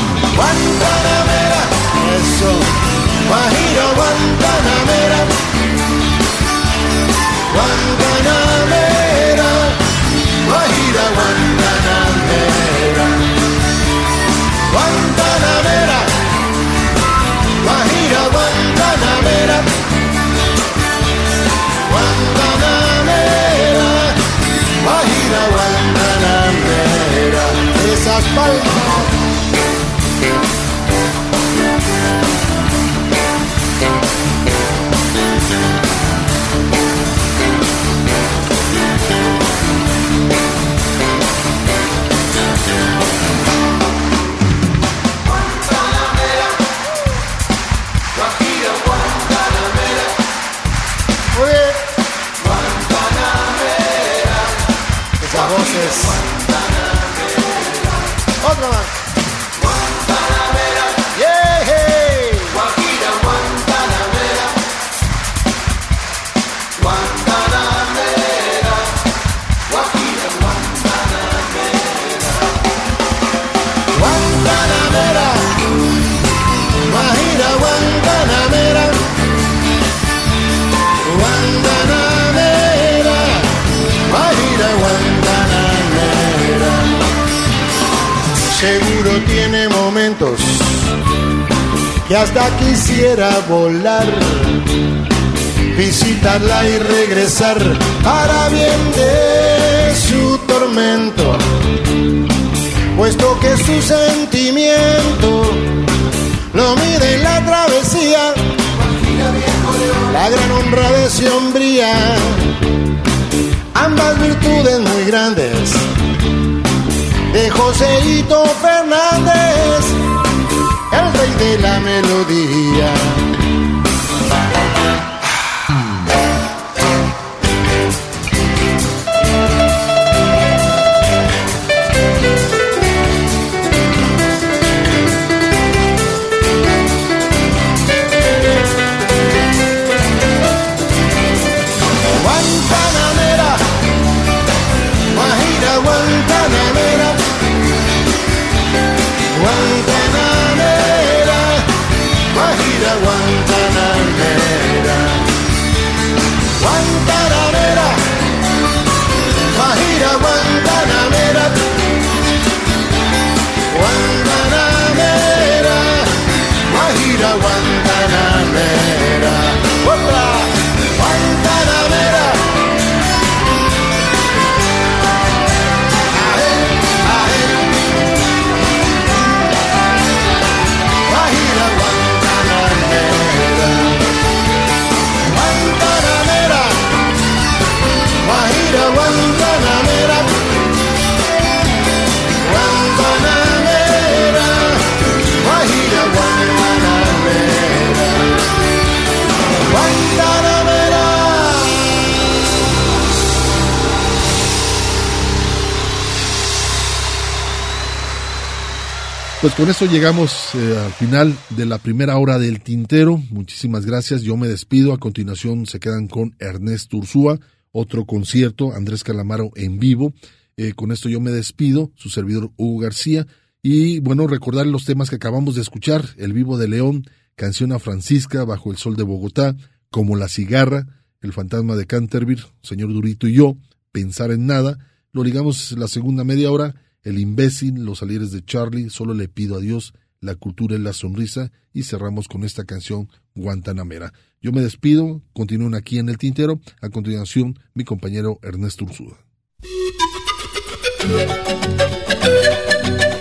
Pues 209.44 209.56
con 209.56 209.68
eso 209.68 209.84
llegamos 209.84 210.54
eh, 210.54 210.78
al 210.86 210.92
final 210.92 211.36
de 211.50 211.66
la 211.66 211.76
primera 211.76 212.16
hora 212.16 212.38
del 212.38 212.62
tintero. 212.62 213.18
Muchísimas 213.28 213.84
gracias. 213.84 214.22
Yo 214.22 214.38
me 214.38 214.48
despido. 214.48 214.94
A 214.94 214.98
continuación 214.98 215.66
se 215.66 215.80
quedan 215.80 216.08
con 216.08 216.34
Ernesto 216.38 216.96
Ursúa, 216.96 217.38
otro 217.70 218.06
concierto, 218.06 218.72
Andrés 218.72 219.04
Calamaro 219.04 219.50
en 219.54 219.78
vivo. 219.78 220.14
Eh, 220.56 220.72
con 220.72 220.92
esto 220.92 221.10
yo 221.10 221.20
me 221.20 221.30
despido, 221.30 221.92
su 221.94 222.08
servidor 222.08 222.52
Hugo 222.56 222.78
García. 222.80 223.26
Y 223.60 224.00
bueno, 224.00 224.26
recordar 224.26 224.64
los 224.66 224.86
temas 224.86 225.10
que 225.10 225.16
acabamos 225.16 225.56
de 225.56 225.60
escuchar, 225.60 226.06
El 226.16 226.32
Vivo 226.32 226.56
de 226.56 226.68
León, 226.68 227.04
Canción 227.34 227.72
a 227.72 227.78
Francisca, 227.78 228.44
Bajo 228.46 228.70
el 228.70 228.78
Sol 228.78 228.96
de 228.96 229.02
Bogotá, 229.02 229.54
Como 229.90 230.16
la 230.16 230.28
Cigarra, 230.28 230.86
El 231.20 231.34
Fantasma 231.34 231.76
de 231.76 231.84
Canterbury, 231.84 232.40
Señor 232.62 232.94
Durito 232.94 233.28
y 233.28 233.34
yo, 233.34 233.58
Pensar 233.92 234.30
en 234.30 234.46
Nada. 234.46 234.78
Lo 235.12 235.22
ligamos 235.22 235.72
la 235.72 235.86
segunda 235.86 236.24
media 236.24 236.50
hora 236.50 236.76
el 237.04 237.18
imbécil, 237.18 237.84
Los 237.84 237.98
salieres 237.98 238.32
de 238.32 238.44
Charlie, 238.44 238.90
Solo 238.90 239.14
le 239.14 239.28
pido 239.28 239.56
a 239.56 239.60
Dios, 239.60 239.94
La 240.20 240.34
cultura 240.34 240.74
es 240.74 240.80
la 240.80 240.92
sonrisa 240.92 241.52
y 241.72 241.82
cerramos 241.82 242.28
con 242.28 242.44
esta 242.44 242.64
canción 242.64 243.08
Guantanamera. 243.34 244.12
Yo 244.40 244.52
me 244.52 244.62
despido, 244.62 245.22
continúen 245.32 245.74
aquí 245.74 245.98
en 245.98 246.08
el 246.08 246.18
tintero. 246.18 246.60
A 246.80 246.88
continuación, 246.88 247.58
mi 247.74 247.84
compañero 247.84 248.38
Ernesto 248.42 248.84
Ursúa. 248.84 249.18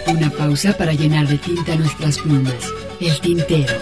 Una 0.07 0.29
pausa 0.31 0.77
para 0.77 0.93
llenar 0.93 1.27
de 1.27 1.37
tinta 1.37 1.75
nuestras 1.75 2.19
plumas. 2.19 2.71
El 2.99 3.19
tintero. 3.19 3.73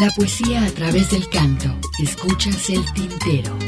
La 0.00 0.10
poesía 0.10 0.64
a 0.64 0.70
través 0.70 1.10
del 1.10 1.28
canto. 1.28 1.74
Escuchas 2.00 2.70
el 2.70 2.84
tintero. 2.92 3.58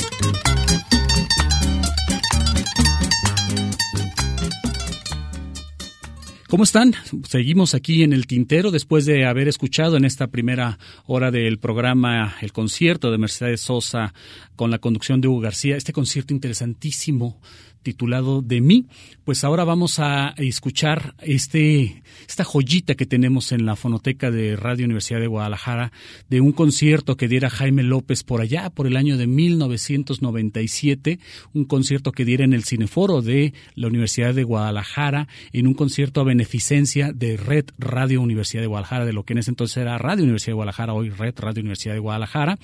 ¿Cómo 6.49 6.63
están? 6.63 6.95
Seguimos 7.29 7.75
aquí 7.75 8.05
en 8.05 8.13
el 8.13 8.29
tintero 8.29 8.71
después 8.71 9.07
de 9.07 9.25
haber 9.25 9.49
escuchado 9.49 9.97
en 9.97 10.05
esta 10.05 10.29
primera 10.29 10.79
hora 11.07 11.33
del 11.33 11.59
programa 11.59 12.37
el 12.41 12.53
concierto 12.53 13.11
de 13.11 13.19
Mercedes 13.19 13.63
Sosa 13.63 14.15
con 14.55 14.71
la 14.71 14.79
conducción 14.79 15.21
de 15.21 15.27
Hugo 15.27 15.41
García. 15.41 15.77
Este 15.77 15.93
concierto 15.93 16.33
interesantísimo 16.33 17.41
titulado 17.83 18.43
De 18.43 18.61
mí, 18.61 18.87
pues 19.25 19.45
ahora 19.45 19.65
vamos 19.65 19.99
a 19.99 20.35
escuchar 20.37 21.15
este, 21.23 22.03
esta 22.29 22.45
joyita 22.45 22.95
que 22.95 23.07
tenemos 23.07 23.53
en 23.53 23.65
la 23.65 23.77
fonoteca 23.77 24.31
de 24.31 24.57
Radio 24.57 24.85
Universidad 24.85 25.21
de 25.21 25.27
Guadalajara 25.27 25.93
de 26.29 26.41
un 26.41 26.53
concierto 26.53 27.17
que 27.17 27.29
diera 27.29 27.49
Jaime 27.49 27.83
López 27.83 28.23
por 28.23 28.41
allá, 28.41 28.71
por 28.71 28.87
el 28.87 28.97
año 28.97 29.17
de 29.17 29.27
1997, 29.27 31.19
un 31.55 31.65
concierto 31.65 32.13
que 32.13 32.25
diera 32.25 32.45
en 32.45 32.53
el 32.53 32.65
Cineforo 32.65 33.23
de 33.23 33.55
la 33.75 33.87
Universidad 33.87 34.35
de 34.35 34.45
Guadalajara, 34.45 35.29
en 35.53 35.67
un 35.67 35.75
concierto 35.75 36.21
a 36.21 36.25
beneficencia 36.25 37.13
de 37.13 37.37
Red 37.37 37.67
Radio 37.79 38.21
Universidad 38.21 38.63
de 38.63 38.69
Guadalajara, 38.69 39.05
de 39.05 39.13
lo 39.13 39.25
que 39.25 39.33
en 39.33 39.39
ese 39.39 39.51
entonces 39.51 39.79
era 39.79 39.97
Radio 39.99 40.25
Universidad 40.25 40.53
de 40.53 40.57
Guadalajara, 40.57 40.95
hoy 40.95 41.11
Red 41.11 41.35
Radio 41.39 41.61
Universidad 41.61 41.95
de 41.95 42.01
Guadalajara. 42.01 42.59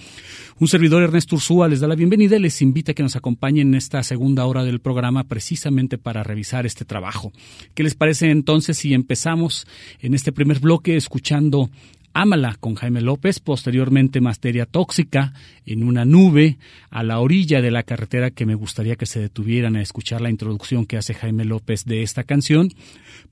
Un 0.58 0.68
servidor 0.68 1.02
Ernesto 1.02 1.36
Ursúa 1.36 1.68
les 1.68 1.80
da 1.80 1.88
la 1.88 1.94
bienvenida 1.94 2.36
y 2.36 2.40
les 2.40 2.60
invita 2.60 2.92
a 2.92 2.94
que 2.94 3.02
nos 3.02 3.16
acompañen 3.16 3.68
en 3.68 3.74
esta 3.76 4.02
segunda 4.02 4.44
hora 4.46 4.64
del 4.64 4.80
programa 4.80 5.05
precisamente 5.24 5.98
para 5.98 6.22
revisar 6.22 6.66
este 6.66 6.84
trabajo. 6.84 7.32
¿Qué 7.74 7.82
les 7.82 7.94
parece 7.94 8.30
entonces 8.30 8.78
si 8.78 8.94
empezamos 8.94 9.66
en 10.00 10.14
este 10.14 10.32
primer 10.32 10.60
bloque 10.60 10.96
escuchando 10.96 11.70
Ámala 12.18 12.56
con 12.58 12.76
Jaime 12.76 13.02
López, 13.02 13.40
posteriormente 13.40 14.22
Materia 14.22 14.64
Tóxica 14.64 15.34
en 15.66 15.82
una 15.82 16.06
nube 16.06 16.56
a 16.88 17.02
la 17.02 17.20
orilla 17.20 17.60
de 17.60 17.70
la 17.70 17.82
carretera 17.82 18.30
que 18.30 18.46
me 18.46 18.54
gustaría 18.54 18.96
que 18.96 19.04
se 19.04 19.20
detuvieran 19.20 19.76
a 19.76 19.82
escuchar 19.82 20.22
la 20.22 20.30
introducción 20.30 20.86
que 20.86 20.96
hace 20.96 21.12
Jaime 21.12 21.44
López 21.44 21.84
de 21.84 22.02
esta 22.02 22.24
canción, 22.24 22.70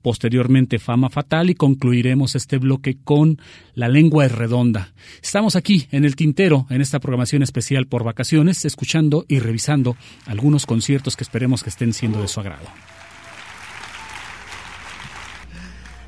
posteriormente 0.03 0.77
Fama 0.77 1.09
Fatal 1.09 1.49
y 1.49 1.55
concluiremos 1.55 2.35
este 2.35 2.59
bloque 2.59 2.95
con 3.03 3.41
La 3.73 3.87
lengua 3.87 4.27
es 4.27 4.31
redonda. 4.31 4.93
Estamos 5.19 5.55
aquí 5.55 5.87
en 5.89 6.05
el 6.05 6.15
Tintero, 6.15 6.67
en 6.69 6.81
esta 6.81 6.99
programación 6.99 7.41
especial 7.41 7.87
por 7.87 8.03
vacaciones, 8.03 8.65
escuchando 8.65 9.25
y 9.27 9.39
revisando 9.39 9.97
algunos 10.27 10.67
conciertos 10.67 11.15
que 11.15 11.23
esperemos 11.23 11.63
que 11.63 11.71
estén 11.71 11.91
siendo 11.91 12.21
de 12.21 12.27
su 12.27 12.39
agrado. 12.39 12.67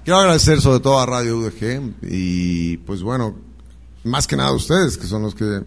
Quiero 0.07 0.21
agradecer 0.21 0.61
sobre 0.61 0.79
todo 0.79 1.01
a 1.01 1.05
Radio 1.05 1.37
UDG 1.37 1.95
y 2.03 2.77
pues 2.77 3.01
bueno, 3.01 3.35
más 4.05 4.25
que 4.25 4.37
nada 4.37 4.51
a 4.51 4.53
ustedes 4.53 4.97
que 4.97 5.05
son 5.05 5.23
los 5.23 5.35
que 5.35 5.65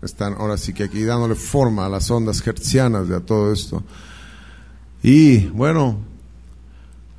están 0.00 0.32
ahora 0.32 0.56
sí 0.56 0.72
que 0.72 0.84
aquí 0.84 1.04
dándole 1.04 1.34
forma 1.34 1.84
a 1.84 1.90
las 1.90 2.10
ondas 2.10 2.40
hertzianas 2.46 3.06
de 3.06 3.16
a 3.16 3.20
todo 3.20 3.52
esto. 3.52 3.84
Y 5.02 5.40
bueno, 5.48 6.02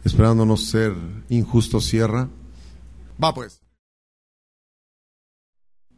esperando 0.04 0.48
no 0.48 0.58
ser 0.58 0.96
injusto 1.30 1.80
cierra. 1.80 2.28
Va 3.24 3.36
pues. 3.36 3.62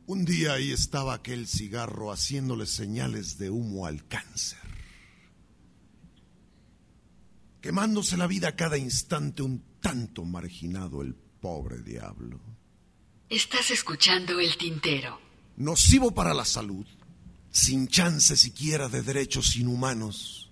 Un 0.08 0.26
día 0.26 0.56
ahí 0.56 0.74
estaba 0.74 1.14
aquel 1.14 1.48
cigarro 1.48 2.12
haciéndole 2.12 2.66
señales 2.66 3.38
de 3.38 3.50
humo 3.50 3.86
al 3.86 4.06
cáncer 4.10 4.60
quemándose 7.66 8.16
la 8.16 8.28
vida 8.28 8.50
a 8.50 8.56
cada 8.56 8.78
instante 8.78 9.42
un 9.42 9.64
tanto 9.86 10.26
marginado 10.26 11.04
el 11.04 11.14
pobre 11.14 11.78
diablo. 11.84 12.40
Estás 13.30 13.70
escuchando 13.70 14.40
el 14.40 14.58
tintero. 14.58 15.20
Nocivo 15.58 16.10
para 16.10 16.34
la 16.34 16.44
salud, 16.44 16.88
sin 17.52 17.88
chance 17.88 18.36
siquiera 18.36 18.90
de 18.90 19.04
derechos 19.04 19.56
inhumanos. 19.56 20.52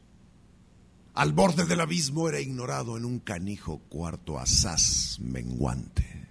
Al 1.16 1.34
borde 1.34 1.66
del 1.66 1.82
abismo 1.82 2.30
era 2.30 2.42
ignorado 2.42 2.96
en 2.96 3.06
un 3.06 3.18
canijo 3.18 3.80
cuarto 3.90 4.38
asaz 4.38 5.18
menguante. 5.20 6.30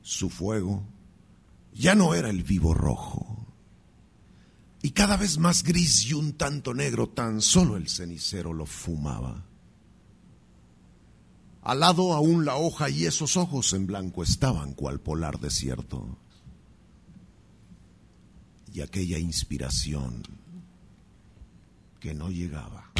Su 0.00 0.30
fuego 0.30 0.82
ya 1.74 1.94
no 1.94 2.14
era 2.14 2.30
el 2.30 2.42
vivo 2.42 2.72
rojo 2.72 3.46
y 4.80 4.92
cada 4.92 5.18
vez 5.18 5.36
más 5.36 5.62
gris 5.62 6.06
y 6.06 6.14
un 6.14 6.38
tanto 6.38 6.72
negro, 6.72 7.10
tan 7.10 7.42
solo 7.42 7.76
el 7.76 7.90
cenicero 7.90 8.54
lo 8.54 8.64
fumaba. 8.64 9.45
Al 11.66 11.80
lado 11.80 12.12
aún 12.12 12.44
la 12.44 12.54
hoja 12.54 12.88
y 12.90 13.06
esos 13.06 13.36
ojos 13.36 13.72
en 13.72 13.88
blanco 13.88 14.22
estaban 14.22 14.72
cual 14.72 15.00
polar 15.00 15.40
desierto. 15.40 16.16
Y 18.72 18.82
aquella 18.82 19.18
inspiración 19.18 20.22
que 21.98 22.14
no 22.14 22.30
llegaba. 22.30 22.92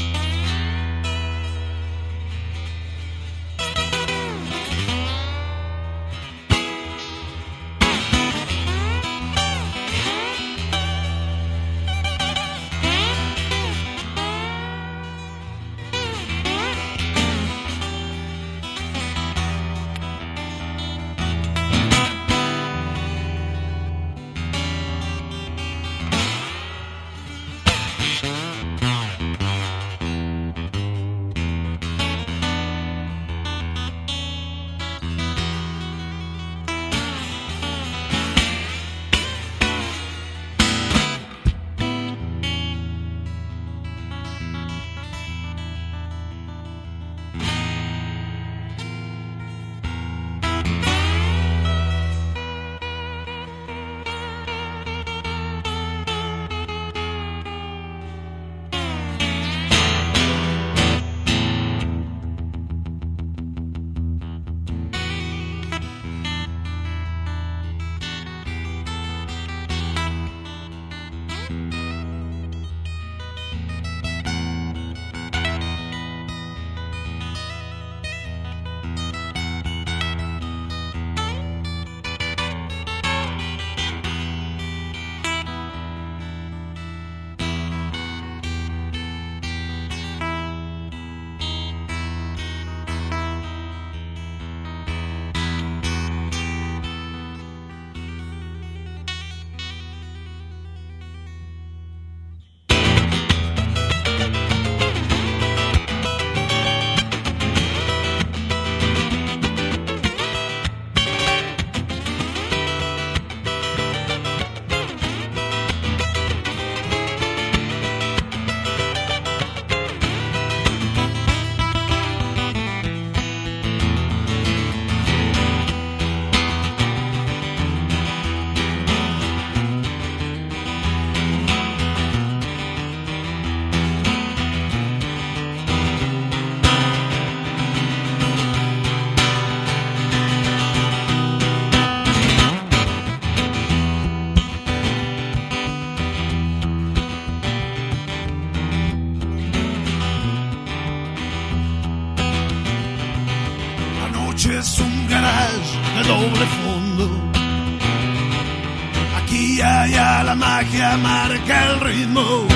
Magia 160.36 160.96
marca 160.96 161.66
el 161.70 161.80
ritmo. 161.80 162.46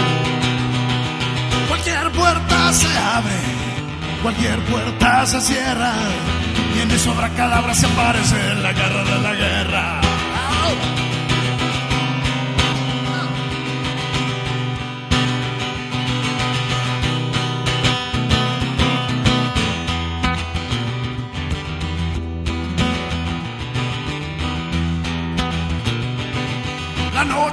Cualquier 1.69 2.11
puerta 2.13 2.73
se 2.73 2.99
abre, 2.99 3.41
cualquier 4.23 4.59
puerta 4.67 5.27
se 5.27 5.41
cierra. 5.41 5.93
Y 6.77 6.81
en 6.81 6.91
eso 6.91 7.15
cadabra 7.37 7.75
se 7.75 7.87
aparece 7.87 8.55
la 8.63 8.73
guerra 8.73 9.05
de 9.05 9.19
la 9.21 9.35
guerra. 9.35 10.01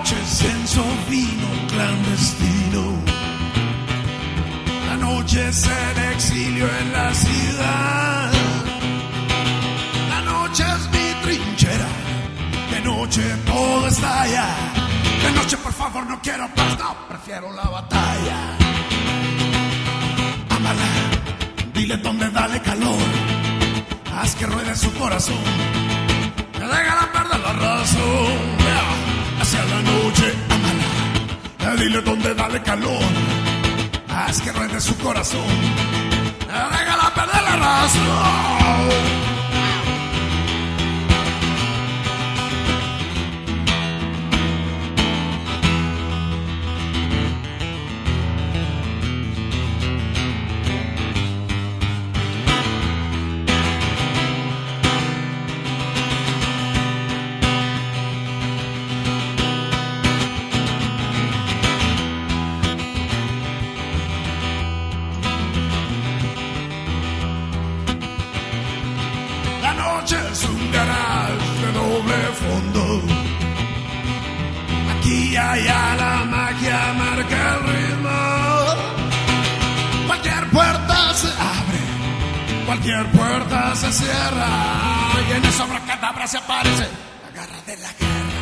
Noche 0.07 0.23
es 0.23 0.37
censo 0.37 0.85
vino 1.09 1.47
clandestino. 1.67 3.03
La 4.87 4.95
noche 4.95 5.49
es 5.49 5.67
el 5.67 6.03
exilio 6.13 6.65
en 6.79 6.93
la 6.93 7.13
ciudad. 7.13 8.31
La 10.09 10.21
noche 10.21 10.63
es 10.63 10.89
mi 10.91 11.23
trinchera. 11.23 11.89
De 12.71 12.81
noche 12.81 13.21
todo 13.45 13.87
estalla. 13.87 14.45
De 15.23 15.31
noche, 15.31 15.57
por 15.57 15.73
favor, 15.73 16.05
no 16.07 16.21
quiero 16.21 16.47
paz, 16.55 16.77
prefiero 17.09 17.51
la 17.51 17.63
batalla. 17.63 18.57
Amala, 20.51 20.89
dile 21.73 21.97
dónde 21.97 22.29
dale 22.29 22.61
calor. 22.61 23.09
Haz 24.15 24.35
que 24.35 24.45
ruede 24.45 24.73
su 24.73 24.93
corazón. 24.93 25.43
Que 26.53 26.59
déjala 26.59 27.11
perder 27.11 27.39
la 27.41 27.53
razón. 27.53 28.56
Hacia 29.39 29.63
la 29.65 29.81
noche, 29.81 30.33
amala. 30.49 31.75
Dile 31.77 32.01
dónde 32.01 32.33
dale 32.33 32.61
calor. 32.63 33.03
Haz 34.09 34.41
que 34.41 34.51
ruede 34.51 34.79
su 34.79 34.97
corazón. 34.97 35.41
Déjala 36.47 37.13
perder 37.13 37.43
la 37.43 37.55
razón. 37.57 39.36
Y 85.27 85.31
en 85.31 85.45
esa 85.45 85.65
cadabra 85.85 86.27
se 86.27 86.37
aparece 86.37 86.87
la 87.23 87.31
garra 87.41 87.61
de 87.65 87.77
la 87.77 87.91
guerra. 87.99 88.41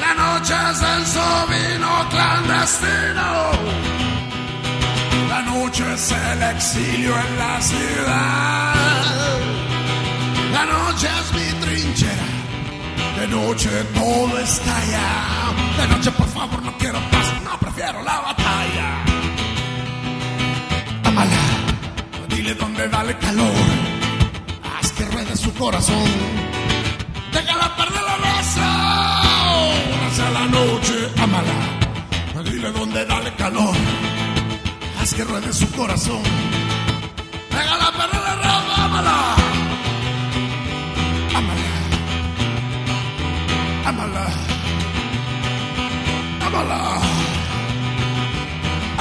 La 0.00 0.14
noche 0.14 0.54
es 0.70 0.82
el 0.82 1.02
vino 1.52 2.08
clandestino. 2.10 3.50
La 5.28 5.42
noche 5.42 5.84
es 5.94 6.12
el 6.12 6.42
exilio 6.42 7.14
en 7.18 7.38
la 7.38 7.60
ciudad. 7.60 8.74
La 10.52 10.64
noche 10.64 11.08
es 11.20 11.32
mi 11.34 11.60
trinchera. 11.60 12.28
De 13.18 13.28
noche 13.28 13.70
todo 13.94 14.38
estalla. 14.38 15.08
De 15.76 15.88
noche, 15.88 16.10
por 16.12 16.28
favor, 16.28 16.62
no 16.62 16.72
quiero 16.78 16.98
paz, 17.10 17.26
no 17.44 17.58
prefiero 17.58 18.02
la 18.02 18.20
batalla. 18.20 18.39
Dile 22.50 22.54
dónde 22.54 22.88
dale 22.88 23.16
calor. 23.18 23.52
Haz 24.64 24.92
que 24.92 25.04
ruede 25.04 25.36
su 25.36 25.52
corazón. 25.54 26.04
Déjala 27.32 27.76
perder 27.76 28.02
la 28.02 28.16
razón. 28.16 29.76
Hacia 30.06 30.30
la 30.30 30.46
noche, 30.46 30.94
amala. 31.22 32.42
Dile 32.44 32.72
dónde 32.72 33.04
dale 33.06 33.32
calor. 33.36 33.74
Haz 35.00 35.14
que 35.14 35.24
ruede 35.24 35.52
su 35.52 35.70
corazón. 35.72 36.22
Déjala 37.50 37.92
perder 37.92 38.38
la 38.38 38.84
amala. 38.84 39.36
Amala. 41.34 41.70
Amala. 43.86 44.26
Amala. 46.46 46.70
amala, 46.70 47.29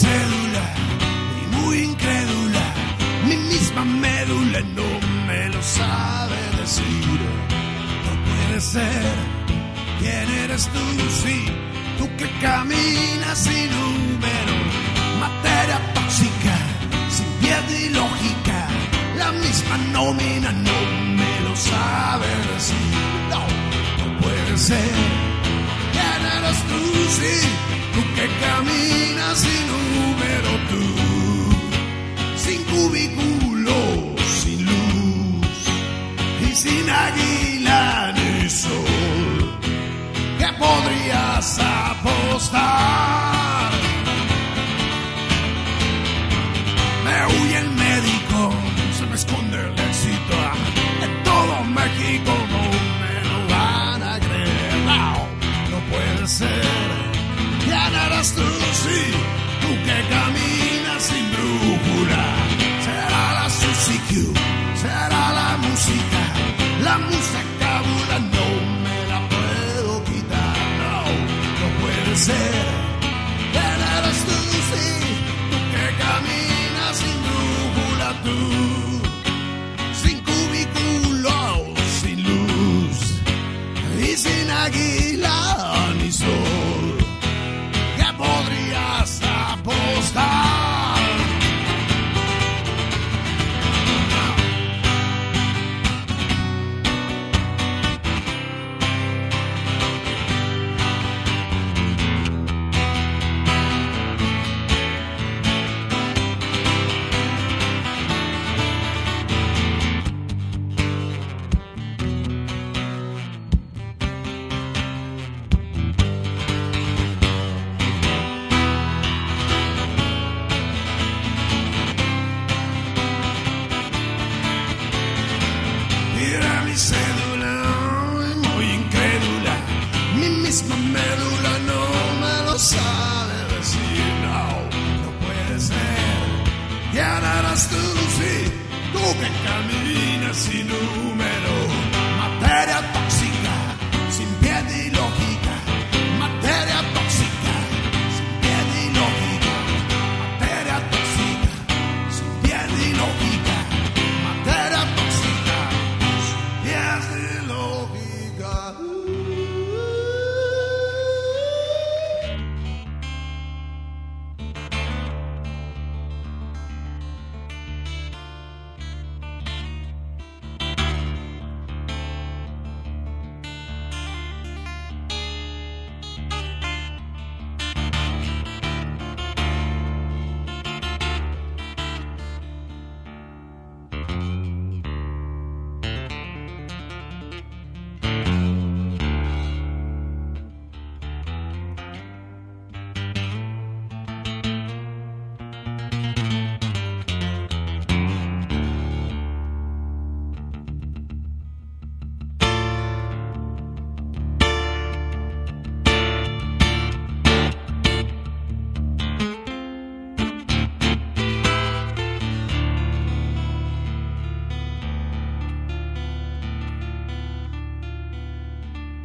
cédula 0.00 0.64
y 1.40 1.44
muy 1.56 1.76
incrédula, 1.90 2.64
mi 3.28 3.36
misma 3.52 3.84
médula 3.84 4.60
no 4.78 4.88
me 5.26 5.48
lo 5.54 5.62
sabe 5.62 6.38
decir. 6.60 7.18
No 8.06 8.12
puede 8.28 8.60
ser, 8.60 9.12
¿quién 10.00 10.26
eres 10.44 10.64
tú? 10.74 10.84
Sí, 11.22 11.38
tú 11.98 12.04
que 12.18 12.28
caminas 12.46 13.38
sin 13.46 13.68
número, 13.78 14.54
materia 15.24 15.78
tóxica, 15.96 16.56
sin 17.16 17.28
piedad 17.40 17.68
y 17.84 17.88
lógica, 18.00 18.58
la 19.18 19.32
misma 19.32 19.76
nómina 19.96 20.50
no 20.52 20.78
me 21.18 21.32
lo 21.46 21.54
sabe 21.56 22.28
decir. 22.54 22.92
No, 23.32 23.40
puede 24.22 24.56
ser, 24.56 24.94
¿quién 25.94 26.20
eres 26.36 26.58
tú? 26.70 26.80
Sí, 27.18 27.36
tú 27.94 28.00
que 28.16 28.26
caminas 28.46 29.38
sin 29.44 29.66
número 29.68 29.89
sin 32.36 32.62
cubículo, 32.64 34.16
sin 34.40 34.64
luz 34.64 35.58
y 36.48 36.54
sin 36.54 36.88
águila 36.88 38.12
ni 38.16 38.48
sol, 38.48 39.58
¿qué 40.38 40.48
podrías 40.58 41.58
apostar? 41.58 43.19
tú, 78.24 79.02
sin 80.02 80.18
cubículos, 80.20 81.78
sin 82.00 82.22
luz 82.22 83.20
y 84.00 84.16
sin 84.16 84.50
águila. 84.50 85.79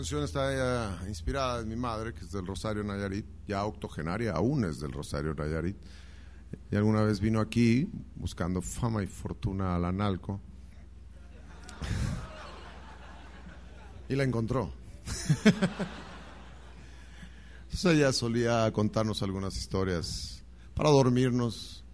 canción 0.00 0.24
está 0.24 1.02
eh, 1.04 1.08
inspirada 1.08 1.60
en 1.60 1.68
mi 1.68 1.76
madre, 1.76 2.14
que 2.14 2.20
es 2.20 2.32
del 2.32 2.46
Rosario 2.46 2.82
Nayarit, 2.82 3.26
ya 3.46 3.66
octogenaria, 3.66 4.32
aún 4.32 4.64
es 4.64 4.80
del 4.80 4.92
Rosario 4.92 5.34
Nayarit. 5.34 5.76
Y 6.70 6.76
alguna 6.76 7.02
vez 7.02 7.20
vino 7.20 7.38
aquí 7.38 7.86
buscando 8.14 8.62
fama 8.62 9.02
y 9.02 9.06
fortuna 9.06 9.76
al 9.76 9.84
analco. 9.84 10.40
y 14.08 14.16
la 14.16 14.24
encontró. 14.24 14.72
Entonces 17.64 17.84
ella 17.84 18.10
solía 18.14 18.72
contarnos 18.72 19.22
algunas 19.22 19.54
historias 19.54 20.42
para 20.72 20.88
dormirnos, 20.88 21.84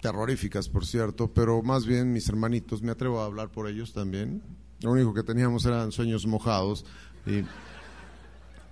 terroríficas 0.00 0.70
por 0.70 0.86
cierto, 0.86 1.30
pero 1.30 1.62
más 1.62 1.84
bien 1.84 2.10
mis 2.10 2.26
hermanitos, 2.30 2.80
me 2.80 2.90
atrevo 2.90 3.20
a 3.20 3.26
hablar 3.26 3.50
por 3.50 3.68
ellos 3.68 3.92
también, 3.92 4.61
lo 4.82 4.92
único 4.92 5.14
que 5.14 5.22
teníamos 5.22 5.64
eran 5.64 5.92
sueños 5.92 6.26
mojados 6.26 6.84
y, 7.26 7.42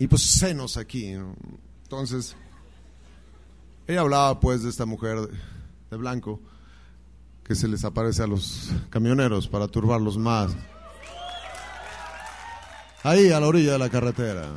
y 0.03 0.07
pues 0.09 0.23
senos 0.23 0.77
aquí. 0.77 1.15
Entonces, 1.83 2.37
ella 3.87 4.01
hablaba 4.01 4.41
pues 4.41 4.63
de 4.63 4.71
esta 4.71 4.87
mujer 4.87 5.21
de, 5.21 5.39
de 5.91 5.97
blanco 5.97 6.41
que 7.45 7.55
se 7.55 7.69
les 7.69 7.85
aparece 7.85 8.23
a 8.23 8.27
los 8.27 8.71
camioneros 8.91 9.49
para 9.49 9.69
turbarlos 9.69 10.17
más. 10.19 10.57
Ahí 13.03 13.31
a 13.33 13.41
la 13.41 13.47
orilla 13.49 13.73
de 13.73 13.79
la 13.79 13.89
carretera. 13.89 14.49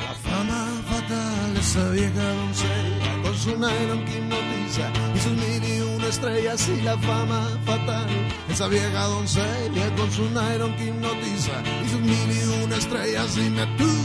La 0.00 0.14
fama 0.14 0.82
fatal, 0.88 1.56
esa 1.58 1.90
vieja 1.90 2.22
doncella 2.32 3.22
con 3.22 3.36
su 3.36 3.50
nylon 3.50 4.04
que 4.06 4.16
hipnotiza 4.16 4.90
y 5.14 5.18
sus 5.18 5.32
mil 5.32 5.64
y 5.64 5.80
una 5.82 6.06
estrellas 6.06 6.68
y 6.68 6.80
la 6.80 6.96
fama 6.96 7.46
fatal, 7.66 8.08
esa 8.48 8.68
vieja 8.68 9.04
doncella 9.04 9.94
con 9.96 10.10
su 10.10 10.22
nylon 10.30 10.74
que 10.76 10.84
hipnotiza 10.86 11.62
y 11.84 11.88
sus 11.90 12.00
mil 12.00 12.30
y 12.32 12.64
una 12.64 12.76
estrellas 12.76 13.36
dime 13.36 13.66
tú 13.76 14.03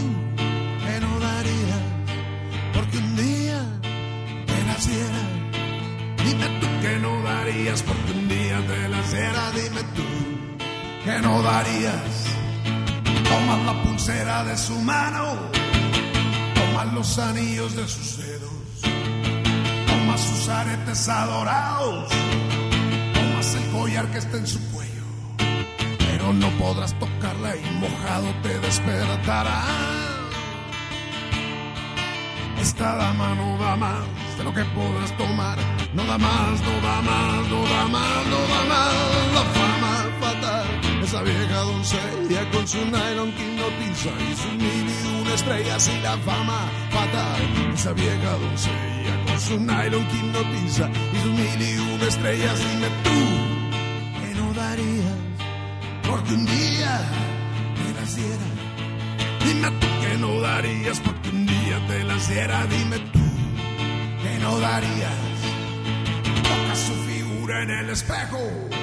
Tomas 11.59 13.59
la 13.65 13.73
pulsera 13.83 14.45
de 14.45 14.57
su 14.57 14.79
mano, 14.79 15.35
tomas 16.55 16.93
los 16.93 17.19
anillos 17.19 17.75
de 17.75 17.85
sus 17.85 18.17
dedos, 18.17 18.53
tomas 19.85 20.21
sus 20.21 20.47
aretes 20.47 21.09
adorados, 21.09 22.13
tomas 23.13 23.55
el 23.55 23.71
collar 23.71 24.09
que 24.09 24.19
está 24.19 24.37
en 24.37 24.47
su 24.47 24.71
cuello, 24.71 25.03
pero 25.97 26.31
no 26.31 26.49
podrás 26.51 26.97
tocarla 26.97 27.57
y 27.57 27.71
mojado 27.71 28.33
te 28.41 28.57
despertará. 28.59 29.65
Esta 32.61 32.95
dama 32.95 33.35
no 33.35 33.57
da 33.57 33.75
más 33.75 34.05
de 34.37 34.45
lo 34.45 34.53
que 34.53 34.63
podrás 34.63 35.11
tomar, 35.17 35.57
no 35.93 36.05
da 36.05 36.17
más, 36.17 36.61
no 36.61 36.79
da 36.87 37.01
más, 37.01 37.49
no 37.49 37.61
da 37.63 37.85
más, 37.89 38.25
no 38.31 38.47
da 38.47 38.63
más, 38.65 38.93
la 39.33 39.43
fama 39.53 39.78
esa 41.09 41.23
vieja 41.23 41.61
doncella 41.61 42.51
con 42.51 42.67
su 42.67 42.77
nylon 42.85 43.31
que 43.31 43.41
hipnotiza 43.41 44.11
y 44.29 44.35
sus 44.35 44.53
mil 44.53 44.87
y 44.87 45.21
una 45.21 45.33
estrellas 45.33 45.89
y 45.89 46.01
la 46.01 46.15
fama 46.19 46.69
fatal. 46.91 47.73
Esa 47.73 47.93
vieja 47.93 48.31
doncella 48.37 49.25
con 49.25 49.39
su 49.41 49.59
nylon 49.59 50.05
que 50.07 50.17
hipnotiza 50.17 50.87
y 51.13 51.17
sus 51.23 51.31
mil 51.31 51.61
y 51.61 51.77
una 51.95 52.03
estrellas. 52.03 52.59
Dime 52.59 52.89
tú 53.03 53.19
que 54.21 54.35
no 54.39 54.53
darías 54.53 55.17
porque 56.07 56.33
un 56.35 56.45
día 56.45 57.01
te 57.75 58.01
naciera. 58.01 58.47
Dime 59.45 59.71
tú 59.79 59.87
que 60.03 60.17
no 60.19 60.41
darías 60.41 60.99
porque 60.99 61.29
un 61.29 61.45
día 61.47 61.87
te 61.87 62.03
naciera. 62.03 62.65
Dime 62.67 62.99
tú 62.99 63.25
que 64.21 64.39
no 64.43 64.59
darías. 64.59 65.19
Toca 66.43 66.75
su 66.75 66.93
figura 67.09 67.63
en 67.63 67.69
el 67.71 67.89
espejo 67.89 68.78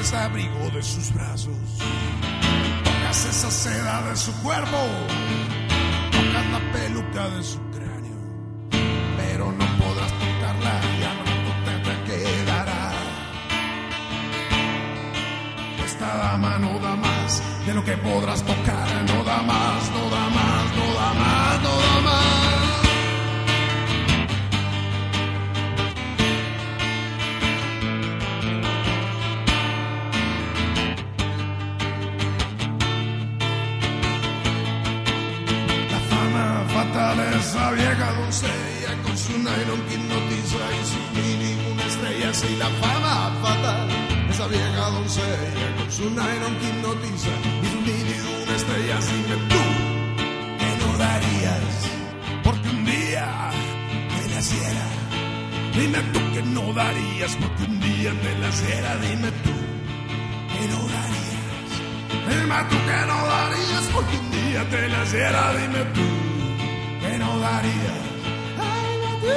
ese 0.00 0.16
abrigo 0.16 0.70
de 0.74 0.82
sus 0.82 1.12
brazos, 1.12 1.56
tocas 2.84 3.24
esa 3.26 3.50
seda 3.50 4.02
de 4.08 4.16
su 4.16 4.32
cuerpo, 4.42 4.76
tocas 6.10 6.46
la 6.52 6.72
peluca 6.72 7.28
de 7.30 7.42
su 7.42 7.58
cráneo, 7.70 8.18
pero 9.16 9.52
no 9.52 9.66
podrás 9.78 10.12
tocarla 10.12 10.80
y 10.98 11.02
al 11.02 11.18
rato 11.18 11.50
te 11.84 12.12
quedará. 12.12 12.92
Esta 15.84 16.16
dama 16.16 16.58
no 16.58 16.78
da 16.78 16.96
más 16.96 17.42
de 17.66 17.74
lo 17.74 17.84
que 17.84 17.96
podrás 17.96 18.42
tocar, 18.42 18.88
no 19.08 19.24
da 19.24 19.42
más, 19.42 19.90
no 19.90 20.05
esa 37.56 37.70
vieja 37.70 38.12
doncella 38.12 39.02
con 39.02 39.16
su 39.16 39.32
nylon 39.32 39.80
que 39.88 39.94
hipnotiza 39.94 40.62
y 40.76 40.82
sus 40.92 41.06
mil 41.16 41.72
una 41.72 41.84
estrellas 41.86 42.44
y 42.50 42.56
la 42.56 42.68
fama 42.68 43.32
fatal. 43.42 43.88
Esa 44.30 44.46
vieja 44.48 44.90
doncella 44.90 45.66
con 45.78 45.90
su 45.90 46.04
nylon 46.10 46.54
que 46.60 46.68
hipnotiza 46.68 47.34
y 47.62 47.66
sus 47.72 47.82
mil 47.88 48.08
una 48.42 48.56
estrellas 48.56 49.04
dime 49.12 49.36
tú 49.50 49.62
que 50.60 50.70
no 50.80 50.98
darías 50.98 51.74
porque 52.44 52.68
un 52.68 52.84
día 52.84 53.50
te 54.12 54.34
naciera. 54.34 54.86
Dime 55.78 56.00
tú 56.12 56.20
que 56.34 56.42
no 56.42 56.72
darías 56.74 57.36
porque 57.40 57.62
un 57.64 57.80
día 57.80 58.12
te 58.22 58.38
naciera. 58.38 58.96
Dime 58.96 59.30
tú 59.44 59.56
que 60.52 60.62
no 60.72 60.80
darías. 60.94 61.70
Dime 62.28 62.58
tú 62.70 62.76
que 62.88 62.98
no 63.10 63.18
darías 63.34 63.84
porque 63.94 64.16
un 64.18 64.30
día 64.30 64.68
te 64.68 64.88
naciera. 64.88 65.54
Dime 65.56 65.84
tú 65.94 66.25
que 67.06 67.18
no 67.18 67.38
darías. 67.38 68.02
No 68.56 69.10
tú, 69.22 69.34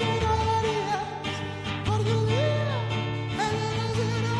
que 0.00 0.12
no 0.24 0.32
darías, 0.50 1.04
porque 1.86 2.12
un 2.20 2.26
día 2.26 2.76
te 3.38 3.48
naciera. 3.80 4.36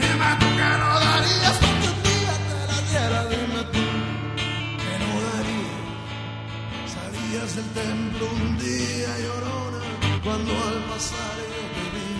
Dime 0.00 0.30
tú 0.40 0.48
que 0.58 0.70
no 0.82 0.90
darías, 1.06 1.56
porque 1.62 1.88
un 1.94 2.00
día 2.08 2.34
te 2.46 2.58
naciera. 2.72 3.18
Dime 3.32 3.62
tú 3.74 3.84
que 4.82 4.94
no 5.02 5.10
darías. 5.28 5.82
Salías 6.94 7.50
del 7.56 7.68
templo 7.82 8.24
un 8.42 8.58
día 8.58 9.10
llorona, 9.24 9.82
cuando 10.24 10.52
al 10.68 10.78
pasar 10.90 11.36
yo 11.52 11.62
te 11.74 11.84
vi. 11.94 12.12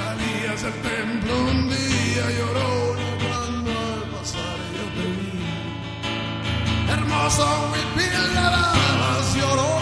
Salías 0.00 0.60
del 0.64 0.76
templo 0.90 1.32
un 1.52 1.58
día 1.68 2.24
llorona, 2.38 3.08
cuando 3.24 3.70
al 3.70 4.02
pasar 4.14 4.58
yo 4.76 4.84
te 4.96 5.06
vi 5.20 5.25
Somos 7.24 7.72
hoy 7.72 7.80
pilares, 7.96 9.34
lloró. 9.34 9.75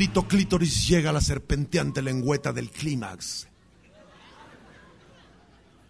Ínclito 0.00 0.26
clítoris 0.26 0.88
llega 0.88 1.12
la 1.12 1.20
serpenteante 1.20 2.00
lengüeta 2.00 2.54
del 2.54 2.70
clímax. 2.70 3.46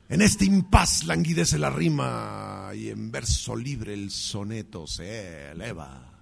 En 0.08 0.20
este 0.20 0.46
impas 0.46 1.04
languidece 1.04 1.60
la 1.60 1.70
rima 1.70 2.72
y 2.74 2.88
en 2.88 3.12
verso 3.12 3.54
libre 3.54 3.94
el 3.94 4.10
soneto 4.10 4.88
se 4.88 5.52
eleva. 5.52 6.12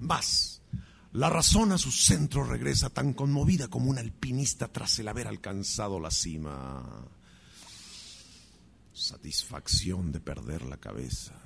Más, 0.00 0.60
la 1.12 1.30
razón 1.30 1.70
a 1.70 1.78
su 1.78 1.92
centro 1.92 2.42
regresa 2.42 2.90
tan 2.90 3.12
conmovida 3.12 3.68
como 3.68 3.88
un 3.88 3.98
alpinista 3.98 4.66
tras 4.66 4.98
el 4.98 5.06
haber 5.06 5.28
alcanzado 5.28 6.00
la 6.00 6.10
cima. 6.10 7.06
Satisfacción 8.92 10.10
de 10.10 10.18
perder 10.18 10.62
la 10.62 10.78
cabeza. 10.78 11.39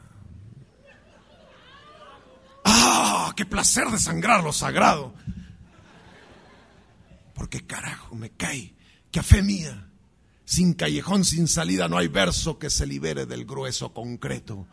¡Ah, 2.77 3.33
qué 3.37 3.47
placer 3.47 3.89
desangrar 3.89 4.43
lo 4.43 4.53
sagrado! 4.53 5.15
Porque 7.35 7.65
carajo 7.65 8.15
me 8.17 8.31
cae 8.31 8.75
que 9.11 9.21
a 9.21 9.23
fe 9.23 9.43
mía, 9.43 9.89
sin 10.45 10.75
callejón, 10.75 11.25
sin 11.25 11.47
salida, 11.47 11.89
no 11.89 11.99
hay 11.99 12.09
verso 12.09 12.59
que 12.59 12.71
se 12.71 12.87
libere 12.87 13.27
del 13.27 13.45
grueso 13.45 13.93
concreto, 13.93 14.67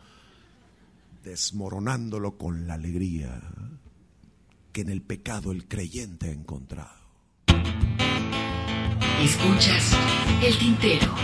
desmoronándolo 1.22 2.36
con 2.36 2.66
la 2.66 2.74
alegría 2.74 3.40
que 4.72 4.80
en 4.80 4.88
el 4.88 5.02
pecado 5.02 5.52
el 5.52 5.68
creyente 5.68 6.28
ha 6.28 6.32
encontrado. 6.32 7.02
Escuchas 9.20 9.96
el 10.42 10.58
tintero. 10.58 11.14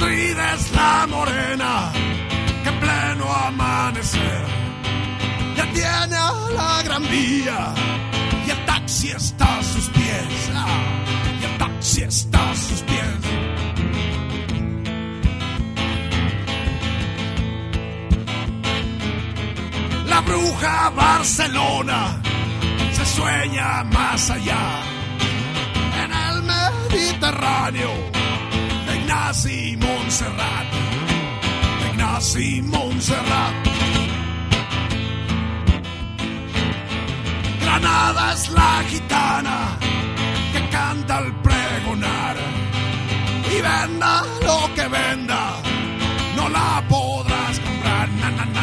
Madrid 0.00 0.36
es 0.54 0.72
la 0.72 1.06
morena 1.08 1.90
que 2.62 2.68
en 2.68 2.80
pleno 2.80 3.32
amanecer 3.32 4.44
ya 5.56 5.64
tiene 5.72 6.16
a 6.16 6.32
la 6.54 6.82
gran 6.84 7.02
vía 7.02 7.74
y 8.46 8.50
el 8.50 8.64
taxi 8.64 9.08
está 9.10 9.58
a 9.58 9.62
sus 9.62 9.88
pies. 9.88 10.50
ah, 10.54 10.68
y 11.40 11.44
el 11.44 11.58
taxi 11.58 12.02
está 12.02 12.50
a 12.50 12.54
sus 12.54 12.80
pies. 12.82 13.18
La 20.06 20.20
bruja 20.20 20.90
Barcelona 20.90 22.22
se 22.92 23.04
sueña 23.04 23.82
más 23.84 24.30
allá 24.30 24.80
en 26.04 26.12
el 26.12 26.42
Mediterráneo 26.44 28.17
Ignasi 29.28 29.76
Montserrat, 29.76 30.66
Ignasi 31.90 32.62
Montserrat. 32.62 33.54
Granada 37.60 38.32
es 38.32 38.48
la 38.48 38.82
gitana 38.88 39.78
que 40.52 40.68
canta 40.70 41.18
al 41.18 41.30
pregonar 41.42 42.36
y 43.52 43.60
venda 43.60 44.24
lo 44.46 44.74
que 44.74 44.88
venda, 44.88 45.60
no 46.34 46.48
la 46.48 46.82
podrás 46.88 47.58
comprar, 47.60 48.08
na, 48.08 48.30
na, 48.30 48.44
na, 48.46 48.62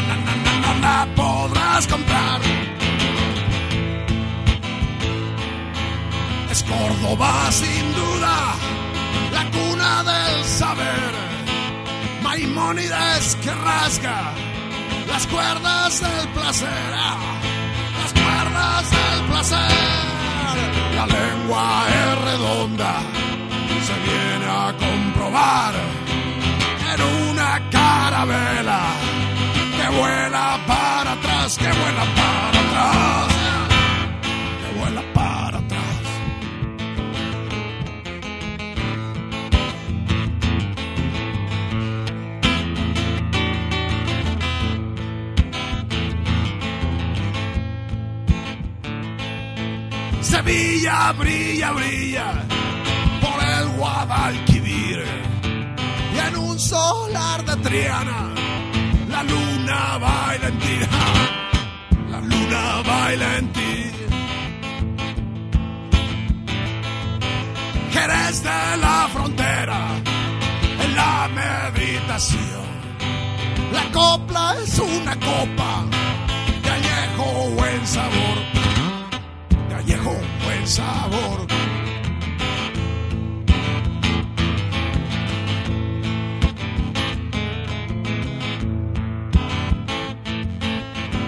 no 0.63 0.79
la 0.81 1.07
podrás 1.15 1.85
comprar. 1.85 2.41
Es 6.49 6.63
Córdoba 6.63 7.51
sin 7.51 7.93
duda 7.93 8.55
la 9.37 9.43
cuna 9.55 9.91
del 10.11 10.43
saber. 10.45 11.11
Maimónides 12.23 13.35
que 13.43 13.51
rasga 13.53 14.19
las 15.11 15.27
cuerdas 15.27 16.01
del 16.01 16.27
placer. 16.29 16.89
ah, 16.93 17.17
Las 18.01 18.11
cuerdas 18.21 18.83
del 18.97 19.19
placer. 19.29 20.03
La 20.99 21.05
lengua 21.07 21.65
es 22.01 22.21
redonda, 22.29 22.93
se 23.87 23.95
viene 24.07 24.47
a 24.49 24.73
comprobar 24.85 25.73
en 26.93 27.29
una 27.29 27.51
carabela 27.69 28.81
que 29.75 29.87
vuela 29.97 30.47
para 30.65 31.11
atrás, 31.13 31.57
que 31.57 31.71
vuela 31.81 32.05
para 32.19 32.59
atrás, 32.65 33.34
Sevilla 50.45 51.11
brilla, 51.13 51.71
brilla 51.71 52.45
por 53.19 53.43
el 53.43 53.67
Guadalquivir 53.77 55.03
y 56.13 56.19
en 56.19 56.37
un 56.37 56.59
solar 56.59 57.43
de 57.43 57.55
Triana 57.67 58.31
la 59.09 59.23
luna 59.23 59.97
baila 59.97 60.47
en 60.47 60.59
ti, 60.59 60.77
la 62.11 62.19
luna 62.19 62.81
baila 62.85 63.37
en 63.37 63.53
ti. 63.53 63.91
Jerez 67.91 68.43
de 68.43 68.77
la 68.85 69.09
frontera 69.11 69.79
en 70.83 70.95
la 70.95 71.27
meditación. 71.33 72.67
La 73.73 73.91
copla 73.91 74.55
es 74.63 74.77
una 74.77 75.15
copa 75.15 75.85
de 76.61 76.69
añejo 76.69 77.49
buen 77.55 77.87
sabor 77.87 78.54
sabor. 80.65 81.45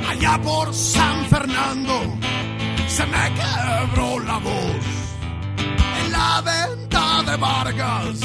Allá 0.09 0.41
por 0.41 0.73
San 0.73 1.26
Fernando 1.26 2.18
se 2.88 3.05
me 3.05 3.34
quebró 3.39 4.19
la 4.19 4.38
voz. 4.39 4.85
En 6.03 6.11
la 6.11 6.41
venta 6.41 7.23
de 7.31 7.38
Vargas 7.38 8.19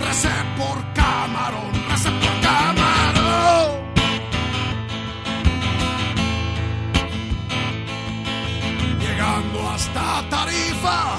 recé 0.00 0.28
por 0.58 0.92
camarón, 0.92 1.72
recé 1.88 2.10
por 2.10 2.40
camarón. 2.42 3.83
Llegando 9.24 9.70
hasta 9.70 10.28
Tarifa, 10.28 11.18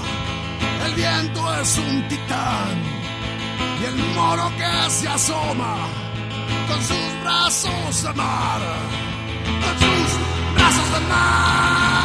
el 0.85 0.93
viento 0.93 1.55
es 1.55 1.77
un 1.79 2.07
titán 2.07 2.83
y 3.81 3.85
el 3.85 3.95
moro 4.13 4.51
que 4.57 4.89
se 4.91 5.07
asoma 5.07 5.75
con 6.67 6.81
sus 6.83 7.21
brazos 7.23 8.03
de 8.03 8.13
mar, 8.13 8.61
con 9.59 9.79
sus 9.79 10.53
brazos 10.53 10.93
de 10.93 11.07
mar. 11.07 12.04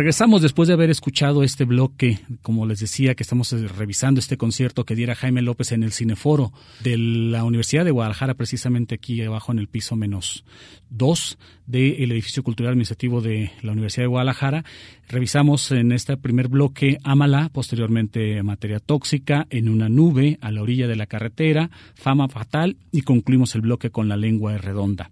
Regresamos 0.00 0.40
después 0.40 0.66
de 0.66 0.72
haber 0.72 0.88
escuchado 0.88 1.42
este 1.42 1.66
bloque, 1.66 2.20
como 2.40 2.64
les 2.64 2.80
decía, 2.80 3.14
que 3.14 3.22
estamos 3.22 3.52
eh, 3.52 3.68
revisando 3.68 4.18
este 4.18 4.38
concierto 4.38 4.86
que 4.86 4.94
diera 4.94 5.14
Jaime 5.14 5.42
López 5.42 5.72
en 5.72 5.82
el 5.82 5.92
Cineforo 5.92 6.54
de 6.82 6.96
la 6.96 7.44
Universidad 7.44 7.84
de 7.84 7.90
Guadalajara, 7.90 8.32
precisamente 8.32 8.94
aquí 8.94 9.20
abajo 9.20 9.52
en 9.52 9.58
el 9.58 9.68
piso 9.68 9.96
menos 9.96 10.42
dos 10.88 11.36
del 11.66 12.12
edificio 12.12 12.42
cultural 12.42 12.70
administrativo 12.70 13.20
de 13.20 13.52
la 13.60 13.72
Universidad 13.72 14.04
de 14.04 14.08
Guadalajara. 14.08 14.64
Revisamos 15.06 15.70
en 15.70 15.92
este 15.92 16.16
primer 16.16 16.48
bloque 16.48 16.96
Amala, 17.04 17.50
posteriormente 17.52 18.42
Materia 18.42 18.80
Tóxica, 18.80 19.46
En 19.50 19.68
una 19.68 19.90
nube, 19.90 20.38
a 20.40 20.50
la 20.50 20.62
orilla 20.62 20.88
de 20.88 20.96
la 20.96 21.08
carretera, 21.08 21.68
Fama 21.94 22.26
Fatal 22.28 22.78
y 22.90 23.02
concluimos 23.02 23.54
el 23.54 23.60
bloque 23.60 23.90
con 23.90 24.08
La 24.08 24.16
lengua 24.16 24.56
redonda. 24.56 25.10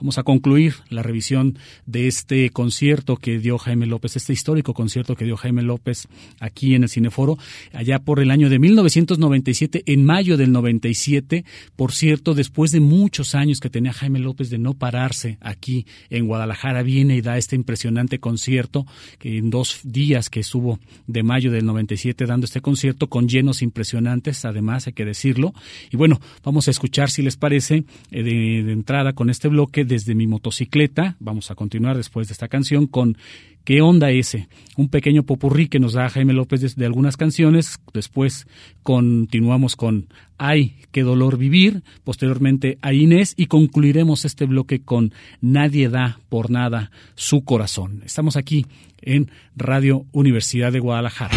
Vamos 0.00 0.16
a 0.16 0.22
concluir 0.22 0.76
la 0.88 1.02
revisión 1.02 1.58
de 1.84 2.08
este 2.08 2.48
concierto 2.48 3.16
que 3.16 3.38
dio 3.38 3.58
Jaime 3.58 3.84
López, 3.84 4.16
este 4.16 4.32
histórico 4.32 4.72
concierto 4.72 5.14
que 5.14 5.26
dio 5.26 5.36
Jaime 5.36 5.62
López 5.62 6.08
aquí 6.38 6.74
en 6.74 6.84
el 6.84 6.88
Cineforo, 6.88 7.36
allá 7.74 7.98
por 7.98 8.18
el 8.18 8.30
año 8.30 8.48
de 8.48 8.58
1997, 8.58 9.82
en 9.84 10.06
mayo 10.06 10.38
del 10.38 10.52
97, 10.52 11.44
por 11.76 11.92
cierto, 11.92 12.32
después 12.32 12.72
de 12.72 12.80
muchos 12.80 13.34
años 13.34 13.60
que 13.60 13.68
tenía 13.68 13.92
Jaime 13.92 14.20
López 14.20 14.48
de 14.48 14.56
no 14.56 14.72
pararse 14.72 15.36
aquí 15.42 15.84
en 16.08 16.26
Guadalajara, 16.26 16.82
viene 16.82 17.16
y 17.16 17.20
da 17.20 17.36
este 17.36 17.54
impresionante 17.54 18.20
concierto, 18.20 18.86
que 19.18 19.36
en 19.36 19.50
dos 19.50 19.80
días 19.84 20.30
que 20.30 20.40
estuvo 20.40 20.80
de 21.08 21.22
mayo 21.22 21.50
del 21.50 21.66
97 21.66 22.24
dando 22.24 22.46
este 22.46 22.62
concierto, 22.62 23.08
con 23.08 23.28
llenos 23.28 23.60
impresionantes, 23.60 24.46
además 24.46 24.86
hay 24.86 24.94
que 24.94 25.04
decirlo. 25.04 25.52
Y 25.90 25.98
bueno, 25.98 26.22
vamos 26.42 26.68
a 26.68 26.70
escuchar, 26.70 27.10
si 27.10 27.20
les 27.20 27.36
parece, 27.36 27.84
eh, 28.10 28.22
de 28.22 28.72
entrada 28.72 29.12
con 29.12 29.28
este 29.28 29.48
bloque 29.48 29.89
desde 29.90 30.14
mi 30.14 30.28
motocicleta. 30.28 31.16
Vamos 31.18 31.50
a 31.50 31.56
continuar 31.56 31.96
después 31.96 32.28
de 32.28 32.32
esta 32.32 32.48
canción 32.48 32.86
con 32.86 33.18
¿Qué 33.64 33.82
onda 33.82 34.10
ese? 34.10 34.48
Un 34.78 34.88
pequeño 34.88 35.24
popurrí 35.24 35.68
que 35.68 35.80
nos 35.80 35.92
da 35.92 36.08
Jaime 36.08 36.32
López 36.32 36.76
de, 36.76 36.86
algunas 36.86 37.18
canciones. 37.18 37.78
Después 37.92 38.46
continuamos 38.82 39.76
con 39.76 40.08
Ay, 40.38 40.76
qué 40.92 41.02
dolor 41.02 41.36
vivir. 41.36 41.82
Posteriormente 42.02 42.78
a 42.80 42.94
Inés 42.94 43.34
y 43.36 43.46
concluiremos 43.46 44.24
este 44.24 44.46
bloque 44.46 44.80
con 44.80 45.12
Nadie 45.42 45.90
da 45.90 46.20
por 46.30 46.50
nada 46.50 46.90
su 47.16 47.44
corazón. 47.44 48.02
Estamos 48.06 48.36
aquí 48.36 48.64
en 49.02 49.30
Radio 49.56 50.06
Universidad 50.12 50.72
de 50.72 50.80
Guadalajara. 50.80 51.36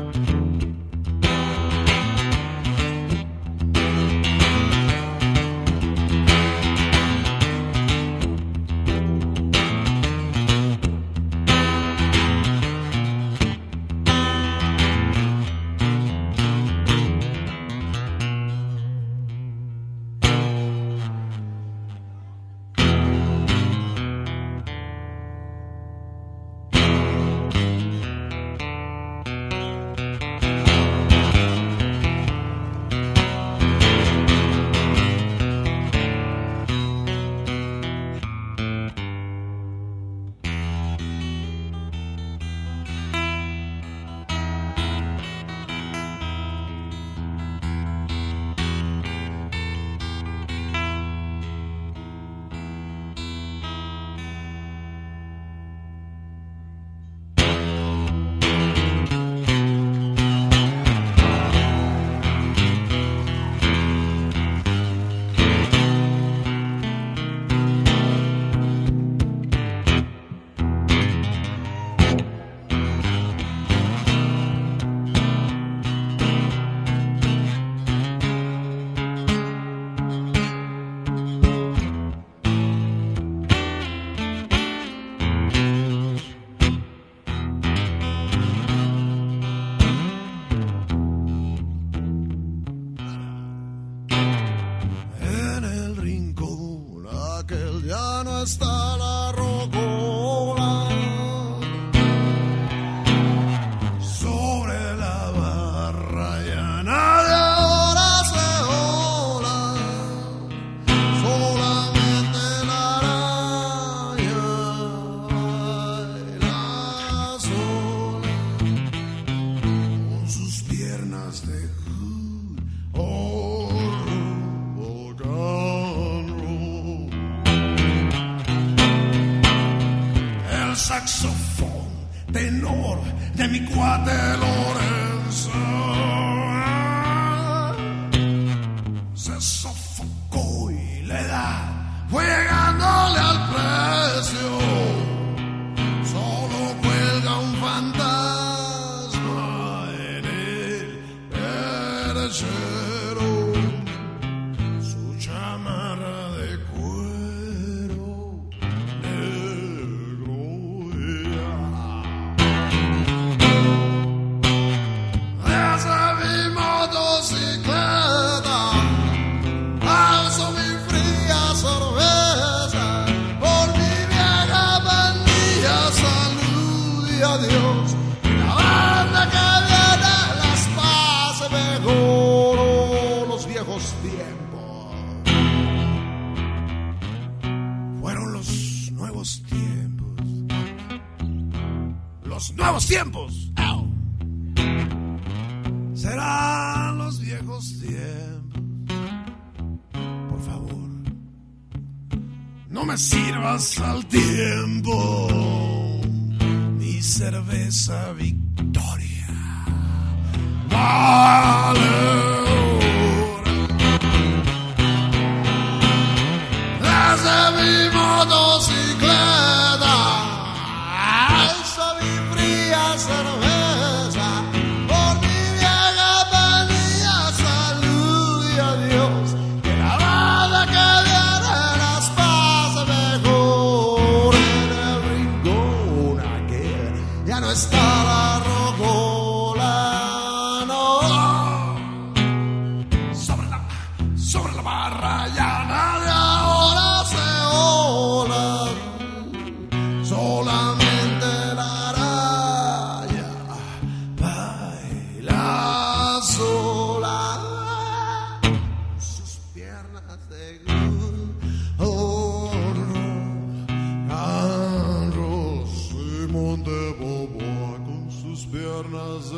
piernas 268.61 269.31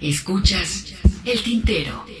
Escuchas 0.00 0.94
el 1.24 1.42
tintero. 1.42 2.17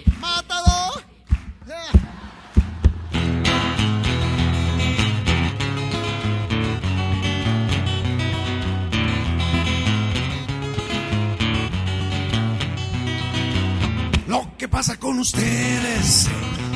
Ustedes 15.28 16.28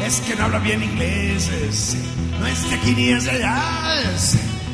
es 0.05 0.21
que 0.21 0.37
no 0.37 0.45
hablan 0.45 0.63
bien 0.63 0.83
inglés. 0.83 1.97
No 2.39 2.47
es 2.47 2.69
de 2.69 2.75
aquí 2.77 2.95
ni 2.95 3.09
es 3.09 3.25
de 3.25 3.31
allá. 3.31 3.63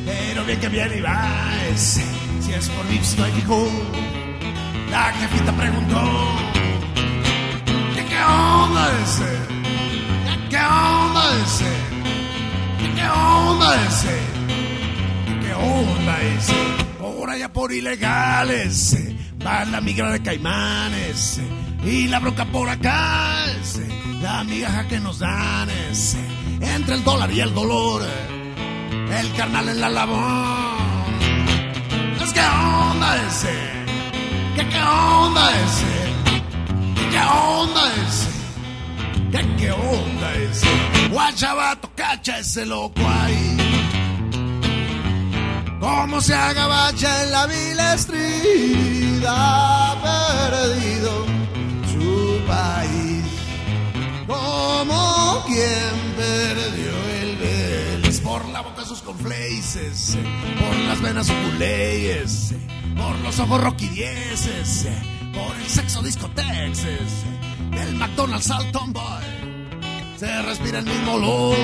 Pero 0.05 0.45
bien 0.45 0.61
que 0.61 0.69
viene 0.69 0.97
y 0.97 1.01
va. 1.01 1.29
Si 1.77 2.53
es 2.53 2.69
por 2.71 2.89
Vips 2.89 3.17
no 3.19 3.25
hay 3.25 3.33
fijo. 3.33 3.69
La 4.91 5.13
jefita 5.13 5.53
preguntó. 5.53 6.03
¿Qué, 7.95 8.05
qué 8.05 8.21
onda 8.25 8.85
ese? 9.05 9.33
¿Qué, 10.27 10.49
qué 10.51 10.63
onda 10.65 11.25
ese? 11.45 11.73
¿Qué, 12.79 12.95
qué 12.97 13.09
onda 13.09 13.87
ese? 13.87 14.17
¿Qué, 15.27 15.47
qué 15.47 15.55
onda 15.55 16.23
ese? 16.37 16.61
Por 16.99 17.31
allá 17.31 17.53
por 17.53 17.73
ilegales 17.73 18.97
va 19.45 19.65
la 19.67 19.81
migra 19.81 20.11
de 20.11 20.21
caimanes 20.21 21.41
y 21.85 22.09
la 22.09 22.19
bronca 22.19 22.45
por 22.47 22.69
acá 22.69 23.48
la 24.21 24.45
migaja 24.45 24.87
que 24.89 25.01
nos 25.01 25.19
dan 25.19 25.69
es 25.71 26.17
entre 26.61 26.95
el 26.95 27.05
dólar 27.05 27.31
y 27.31 27.41
el 27.41 27.55
dolor 27.55 28.03
el 29.21 29.33
carnal 29.35 29.69
en 29.69 29.81
la 29.81 29.89
labor 29.89 30.79
es 32.23 32.33
que 32.33 32.41
onda 32.41 33.27
ese 33.29 33.79
¿Qué, 34.59 34.69
qué 34.69 34.83
onda 34.83 35.51
ese? 35.63 36.43
¿Qué, 36.97 37.09
qué 37.11 37.21
onda 37.21 37.83
ese? 38.09 38.31
¿Qué, 39.31 39.57
qué 39.57 39.71
onda 39.71 40.35
ese? 40.35 40.67
Guachabato, 41.11 41.89
cacha 41.95 42.39
ese 42.41 42.67
loco 42.67 43.01
ahí. 43.07 43.57
¿Cómo 45.79 46.21
se 46.21 46.35
agabacha 46.35 47.23
en 47.23 47.31
la 47.31 47.47
vila 47.47 47.95
street? 47.95 49.25
Ha 49.29 49.95
Como 54.79 55.45
quien 55.47 56.15
perdió 56.17 56.93
el 57.21 57.37
Vélez 57.37 58.21
por 58.21 58.47
la 58.49 58.61
boca 58.61 58.85
sus 58.85 59.03
conflaces, 59.03 60.17
por 60.59 60.77
las 60.87 61.01
venas 61.03 61.29
oculeyes 61.29 62.55
por 62.99 63.19
los 63.21 63.39
ojos 63.39 63.63
rocky 63.63 63.89
dieces, 63.89 64.89
por 65.33 65.57
el 65.57 65.69
sexo 65.69 66.03
discotexes, 66.03 67.25
del 67.71 67.95
McDonald's 67.95 68.51
al 68.51 68.71
tomboy, 68.73 69.25
se 70.17 70.43
respira 70.43 70.81
el 70.81 70.85
mismo 70.85 71.15
olor. 71.15 71.57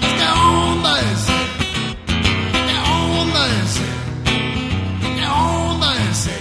¿Qué 0.00 0.28
onda 0.46 1.00
ese? 1.00 1.38
¿Qué 2.66 2.78
onda 2.90 3.46
ese? 3.62 3.88
¿Qué 5.16 5.26
onda 5.26 6.10
ese? 6.10 6.36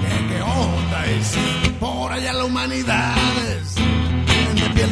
¿Qué, 0.00 0.34
qué 0.34 0.42
onda 0.42 1.06
ese? 1.06 1.70
Por 1.80 2.12
allá 2.12 2.32
la 2.32 2.44
humanidad 2.44 3.16
es 3.36 3.37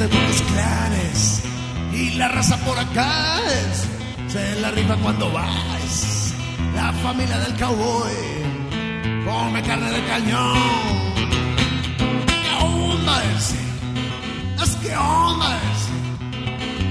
de 0.06 0.16
todos 0.16 0.42
clanes 0.52 1.42
y 1.92 2.10
la 2.16 2.28
raza 2.28 2.56
por 2.58 2.78
acá 2.78 3.40
es, 3.64 4.32
se 4.32 4.60
la 4.60 4.70
rifa 4.70 4.94
cuando 4.96 5.30
vas 5.32 6.34
la 6.74 6.92
familia 6.92 7.38
del 7.38 7.56
cowboy 7.56 8.12
come 9.24 9.62
carne 9.62 9.90
de 9.90 10.04
cañón. 10.04 10.58
¿Qué 12.26 12.64
onda 12.64 13.24
ese? 13.36 13.58
Es 14.62 14.76
que 14.76 14.96
onda 14.96 15.58
ese. 15.72 15.94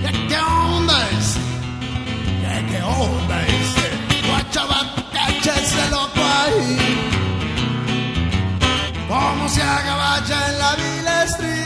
¿Qué, 0.01 0.27
qué 0.27 0.37
onda 0.37 0.95
ese? 1.17 1.39
¿Qué, 2.41 2.65
qué 2.71 2.83
onda 2.83 3.41
ese? 3.47 4.27
Guachabato, 4.27 5.03
cacha 5.13 5.53
ese 5.61 5.89
loco 5.91 6.21
ahí. 6.41 6.77
¿Cómo 9.07 9.47
se 9.47 9.61
agabacha 9.61 10.49
en 10.49 10.59
la 10.59 10.75
vila 10.75 11.23
street? 11.25 11.65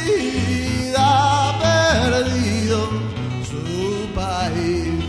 Su 2.69 4.13
país. 4.13 5.03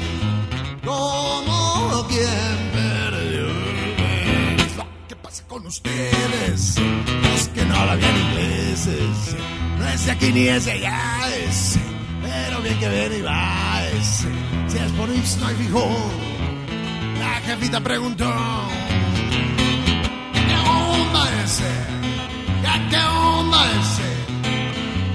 Como 0.85 2.07
quien 2.09 2.71
con 5.51 5.67
ustedes. 5.67 6.77
Es 7.35 7.49
que 7.49 7.65
no 7.65 7.75
habla 7.75 7.97
bien 7.97 8.17
ingleses. 8.17 9.37
No 9.79 9.89
es 9.89 10.07
de 10.07 10.13
aquí 10.13 10.33
ni 10.33 10.47
es 10.47 10.65
de 10.65 10.73
allá. 10.73 11.29
Es, 11.45 11.79
pero 12.23 12.63
bien 12.63 12.79
que 12.79 12.89
viene 12.89 13.19
y 13.19 13.23
va. 13.23 13.83
Es, 13.89 14.27
si 14.69 14.79
es 14.79 14.93
por 14.93 15.09
Ips 15.11 15.39
no 15.39 15.47
hay 15.49 15.57
fijo. 15.57 16.11
La 17.19 17.35
jefita 17.47 17.81
preguntó. 17.81 18.33
¿Qué 20.33 20.57
onda 20.69 21.43
ese? 21.45 21.73
¿Qué, 22.63 22.75
qué 22.91 23.03
onda 23.03 23.61
ese? 23.81 24.09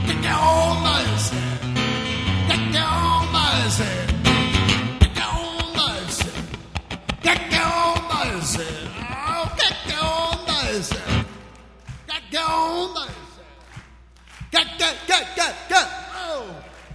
¿Qué, 0.06 0.22
qué 0.22 0.34
onda 0.34 1.02
ese? 1.16 1.45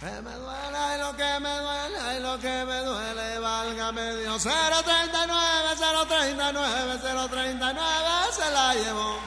Que 0.00 0.06
me 0.22 0.34
duele, 0.34 0.78
ay, 0.78 0.98
lo 0.98 1.14
que 1.14 1.40
me 1.40 1.56
duele, 1.58 1.98
ay, 2.00 2.20
lo 2.20 2.38
que 2.38 2.64
me 2.64 2.78
duele, 2.84 3.38
válgame 3.38 4.16
Dios. 4.16 4.42
039, 4.42 5.76
039, 6.08 6.98
039 7.28 8.08
se 8.32 8.50
la 8.50 8.74
llevó. 8.76 9.18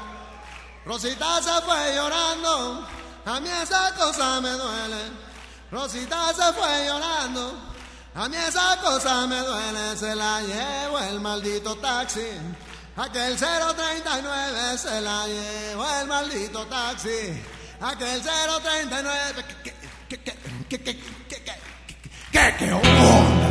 Rosita 0.84 1.44
se 1.44 1.62
fue 1.62 1.94
llorando, 1.95 2.88
a 3.24 3.40
mí 3.40 3.50
esa 3.62 3.94
cosa 3.94 4.41
me 4.41 4.50
duele. 4.50 5.12
Rosita 5.70 6.34
se 6.34 6.54
fue 6.54 6.88
llorando, 6.88 7.54
a 8.16 8.28
mí 8.28 8.36
esa 8.36 8.76
cosa 8.82 9.28
me 9.28 9.41
duele. 9.41 9.95
Se 9.95 10.16
la 10.16 10.41
llevó 10.41 10.98
el 10.98 11.20
maldito 11.20 11.76
taxi. 11.76 12.32
Aquel 12.98 13.38
039 13.38 14.78
se 14.80 15.02
la 15.02 15.28
llevó 15.28 16.00
el 16.02 16.08
maldito 16.08 16.66
taxi. 16.66 17.44
Aquel 17.80 18.24
039. 18.24 19.82
¿Qué, 20.74 20.80
qué, 20.80 20.95
qué, 20.95 21.02
qué, 21.30 21.36
qué, 21.36 21.44
qué, 21.45 21.54
qué, 21.88 22.10
qué, 22.32 22.56
qué, 22.58 22.66
qué 22.66 22.74
onda 22.74 23.38
es? 23.38 23.43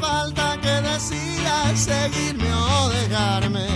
Falta 0.00 0.58
que 0.60 0.74
decidas 0.90 1.80
seguirme 1.80 2.50
o 2.52 2.88
dejarme. 2.90 3.66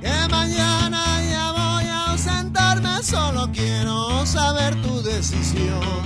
Que 0.00 0.16
mañana 0.30 1.02
ya 1.32 1.52
voy 1.52 1.84
a 1.84 2.10
ausentarme, 2.10 3.02
solo 3.02 3.50
quiero 3.52 4.24
saber 4.26 4.74
tu 4.82 5.02
decisión. 5.02 5.98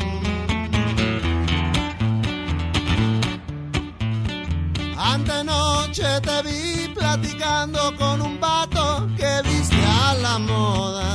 Antenoche 4.96 6.20
te 6.20 6.42
vi 6.42 6.88
platicando 6.94 7.94
con 7.96 8.22
un 8.22 8.40
vato 8.40 9.08
que 9.16 9.42
viste 9.48 9.76
a 9.84 10.14
la 10.14 10.38
moda. 10.38 11.11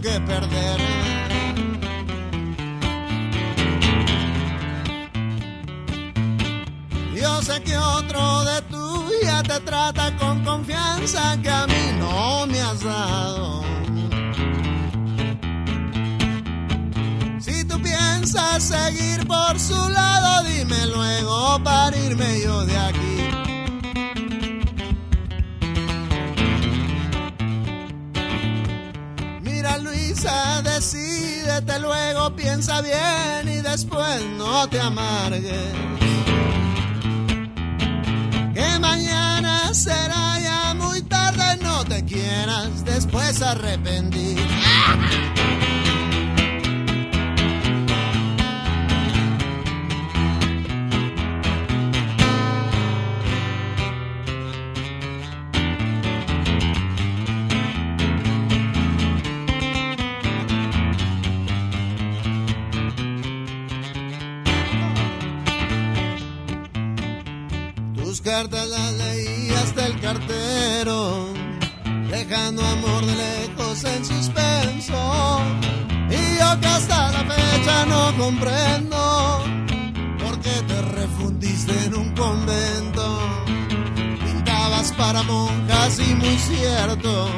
Que 0.00 0.20
perder. 0.20 0.80
Yo 7.14 7.42
sé 7.42 7.62
que 7.62 7.76
otro 7.76 8.44
de 8.44 8.62
tuya 8.62 9.42
te 9.42 9.60
trata 9.60 10.16
con 10.16 10.42
confianza 10.44 11.38
que 11.42 11.50
a 11.50 11.66
mí 11.66 11.84
no 11.98 12.46
me 12.46 12.60
has 12.60 12.80
dado. 12.82 13.62
Si 17.40 17.64
tú 17.64 17.80
piensas 17.82 18.62
seguir 18.62 19.26
por 19.26 19.58
su 19.58 19.88
lado, 19.90 20.44
dime 20.44 20.86
luego 20.86 21.62
para 21.62 21.96
irme 21.96 22.40
yo 22.42 22.64
de 22.64 22.78
aquí. 22.78 23.29
Luisa, 30.22 30.60
decídete 30.62 31.78
luego, 31.78 32.36
piensa 32.36 32.82
bien 32.82 33.48
y 33.48 33.62
después 33.62 34.22
no 34.36 34.68
te 34.68 34.78
amargues. 34.78 35.72
Que 38.52 38.78
mañana 38.80 39.72
será 39.72 40.38
ya 40.38 40.74
muy 40.74 41.00
tarde, 41.02 41.56
no 41.62 41.84
te 41.84 42.04
quieras 42.04 42.84
después 42.84 43.40
arrepentir. 43.40 44.46
Tus 68.40 68.48
cartas 68.48 68.68
las 68.70 68.92
leías 68.94 69.74
del 69.74 70.00
cartero, 70.00 71.28
dejando 72.08 72.64
amor 72.64 73.04
de 73.04 73.14
lejos 73.14 73.84
en 73.84 74.02
suspenso. 74.02 75.42
Y 76.08 76.38
yo 76.38 76.60
que 76.60 76.66
hasta 76.66 77.12
la 77.12 77.24
fecha 77.24 77.84
no 77.84 78.16
comprendo 78.16 79.44
por 80.24 80.40
qué 80.40 80.54
te 80.66 80.80
refundiste 80.80 81.84
en 81.84 81.94
un 81.94 82.14
convento. 82.14 83.18
Pintabas 84.24 84.92
para 84.92 85.22
monjas 85.22 85.98
y 85.98 86.14
muy 86.14 86.38
cierto, 86.38 87.28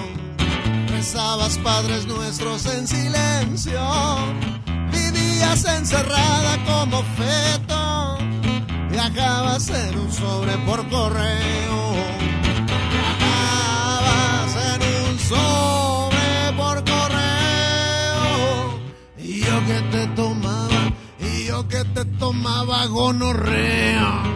rezabas 0.87 1.59
padres 1.59 2.07
nuestros 2.07 2.65
en 2.67 2.87
silencio. 2.87 3.81
Vivías 4.93 5.65
encerrada 5.65 6.65
como 6.65 7.03
feto 7.17 7.82
viajabas 8.93 9.69
en 9.71 9.99
un 9.99 10.13
sobre 10.13 10.57
por 10.59 10.89
correo. 10.89 11.95
Viajabas 12.91 14.57
en 14.71 14.83
un 15.11 15.19
sobre 15.19 16.53
por 16.57 16.85
correo. 16.85 18.79
Y 19.19 19.41
yo 19.41 19.67
que 19.67 19.81
te 19.91 20.07
tomaba, 20.09 20.93
y 21.19 21.47
yo 21.47 21.67
que 21.67 21.85
te 21.85 22.05
tomaba 22.05 22.87
gonorrea. 22.87 24.32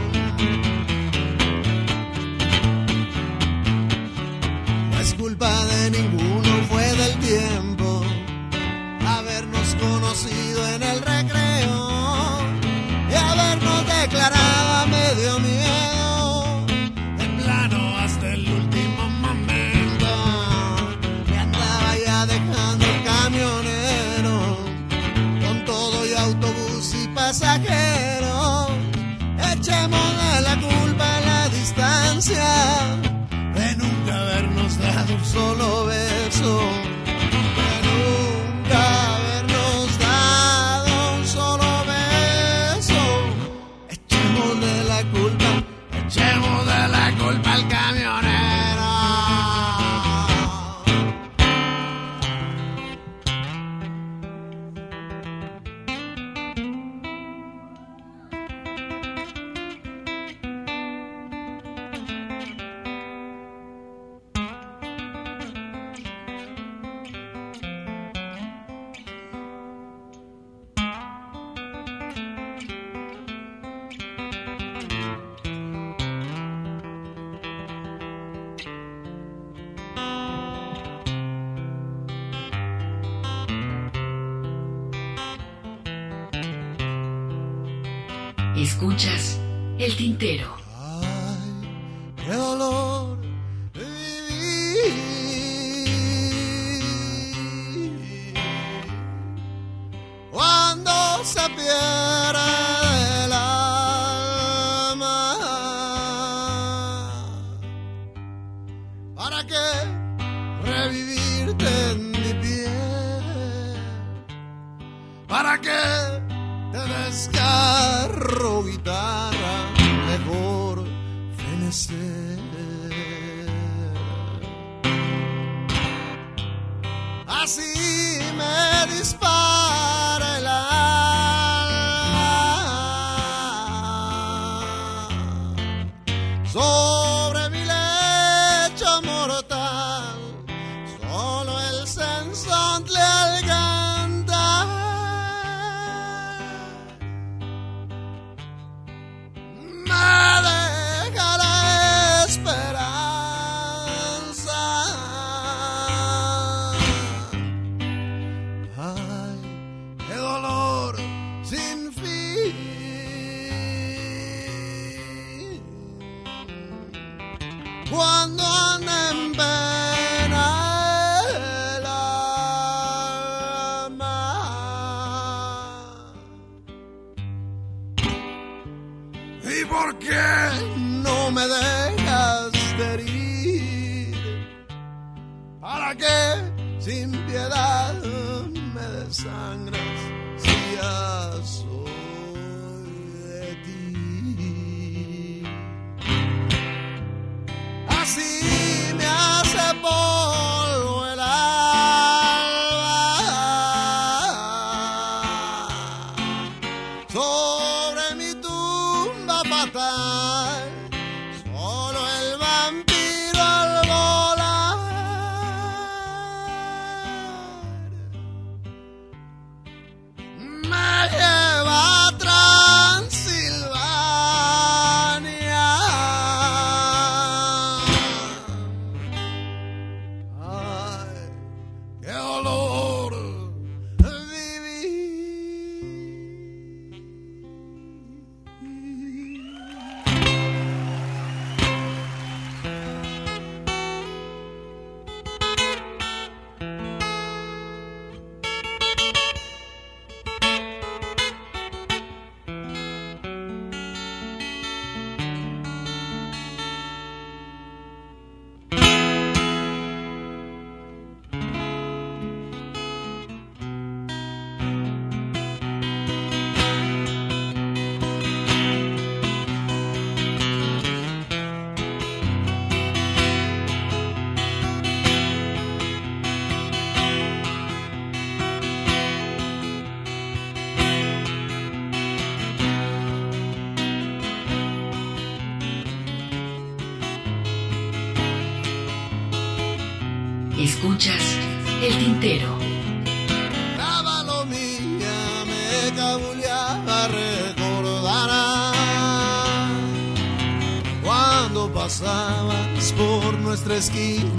Por 303.77 304.36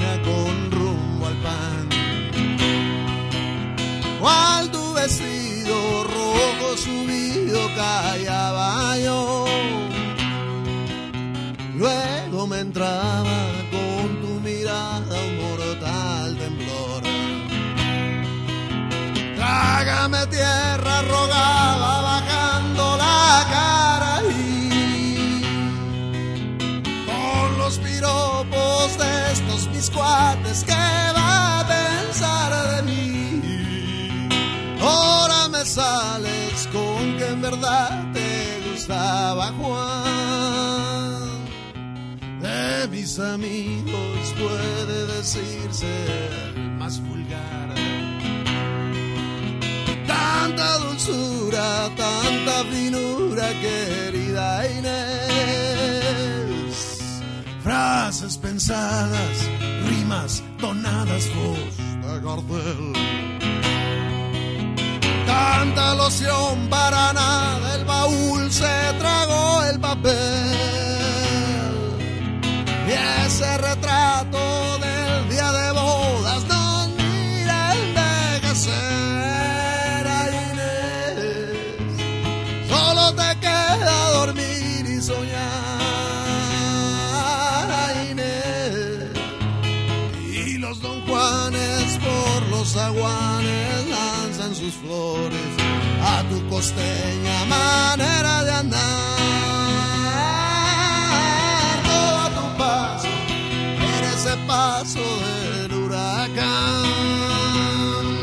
ese 104.28 104.38
paso 104.46 105.00
del 105.00 105.74
huracán. 105.74 106.84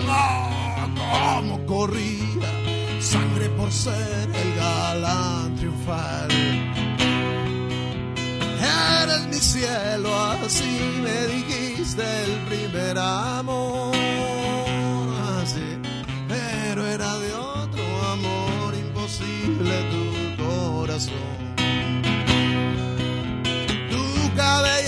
Oh, 0.08 1.40
cómo 1.40 1.66
corría 1.66 2.24
ser 3.70 4.28
el 4.42 4.54
galán 4.54 5.56
triunfal. 5.56 6.28
Eres 9.02 9.26
mi 9.28 9.36
cielo, 9.36 10.14
así 10.44 11.00
me 11.02 11.26
dijiste 11.34 12.02
el 12.24 12.32
primer 12.48 12.98
amor. 12.98 13.94
Así, 15.42 15.78
pero 16.28 16.86
era 16.86 17.18
de 17.18 17.34
otro 17.34 17.84
amor 18.12 18.74
imposible 18.74 19.74
tu 19.92 20.42
corazón. 20.44 21.40
Tu 23.90 24.36
cabellera 24.36 24.83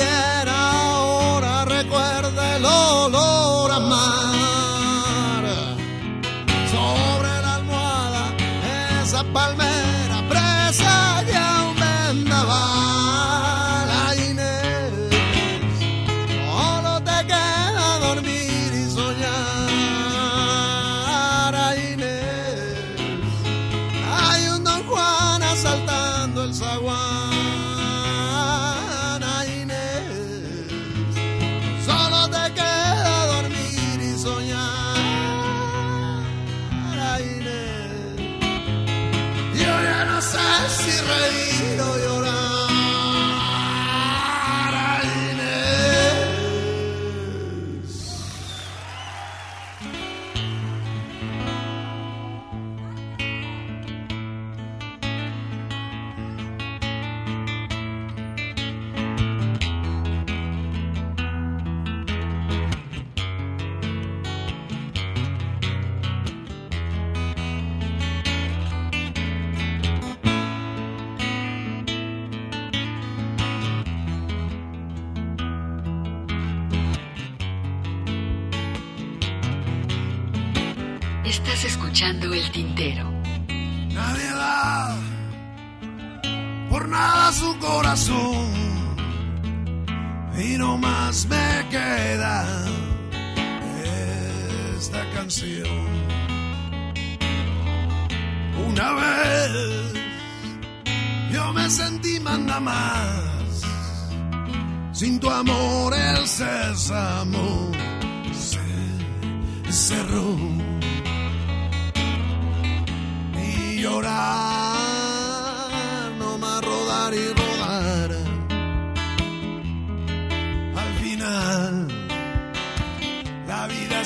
corazón 87.66 88.46
y 90.38 90.56
no 90.58 90.78
más 90.78 91.26
me 91.26 91.66
queda 91.70 92.46
esta 94.76 95.02
canción. 95.14 95.86
Una 98.68 98.92
vez 98.92 99.50
yo 101.32 101.52
me 101.52 101.68
sentí 101.70 102.20
manda 102.20 102.60
más, 102.60 103.62
sin 104.92 105.18
tu 105.18 105.28
amor 105.30 105.94
el 105.94 106.26
sésamo 106.28 107.72
se 108.32 108.66
cerró 109.72 110.36
y 113.48 113.80
llorar, 113.82 114.85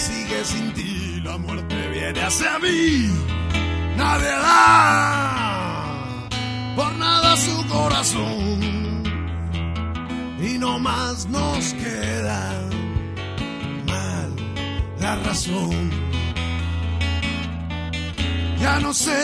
sigue 0.01 0.45
sin 0.45 0.73
ti, 0.73 1.21
la 1.25 1.37
muerte 1.39 1.89
viene 1.95 2.21
hacia 2.23 2.59
mí. 2.59 3.09
Nadie 3.97 4.35
da 4.47 4.61
por 6.77 6.93
nada 6.97 7.37
su 7.37 7.57
corazón 7.69 8.61
y 10.41 10.59
no 10.59 10.79
más 10.79 11.27
nos 11.29 11.75
queda 11.75 12.43
mal 13.87 14.31
la 15.01 15.17
razón 15.17 15.91
ya 18.61 18.79
no 18.81 18.93
sé 18.93 19.21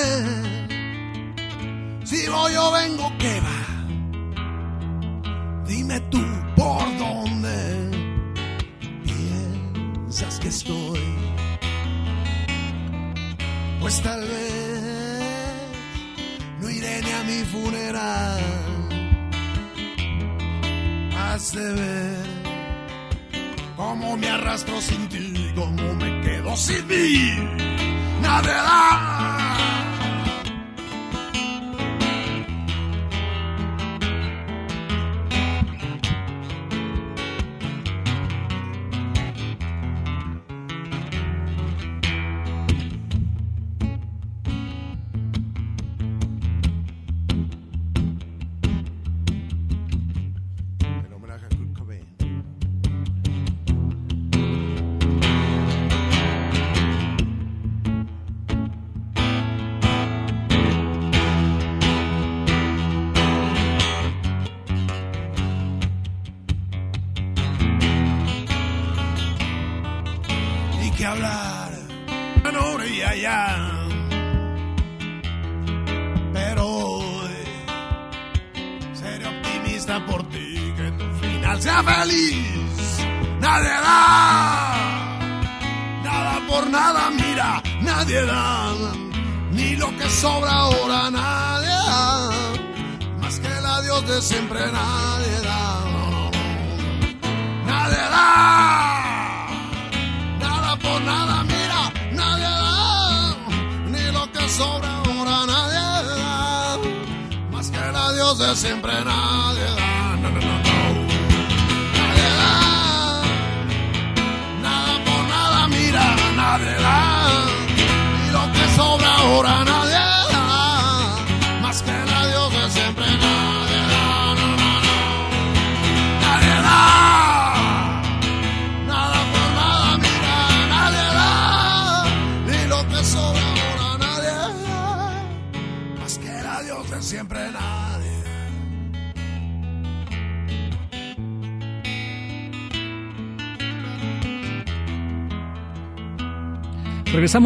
si 2.05 2.28
voy 2.28 2.55
o 2.55 2.73
vengo, 2.73 3.12
¿qué 3.19 3.40
va? 3.40 3.61
Dime 5.66 6.01
tú 6.12 6.23
por 6.55 6.98
dónde 6.98 7.15
que 10.24 10.48
estoy. 10.48 11.01
Pues 13.80 14.02
tal 14.02 14.20
vez 14.20 15.62
no 16.60 16.70
iré 16.70 17.02
ni 17.02 17.10
a 17.10 17.22
mi 17.24 17.44
funeral. 17.44 18.40
Has 21.18 21.55
ver 21.55 22.24
cómo 23.76 24.16
me 24.16 24.28
arrastro 24.28 24.80
sin 24.80 25.06
ti, 25.09 25.52
cómo 25.55 25.94
me 25.94 26.20
quedo 26.22 26.56
sin 26.56 26.86
mí 26.86 27.76
nadie 28.22 28.52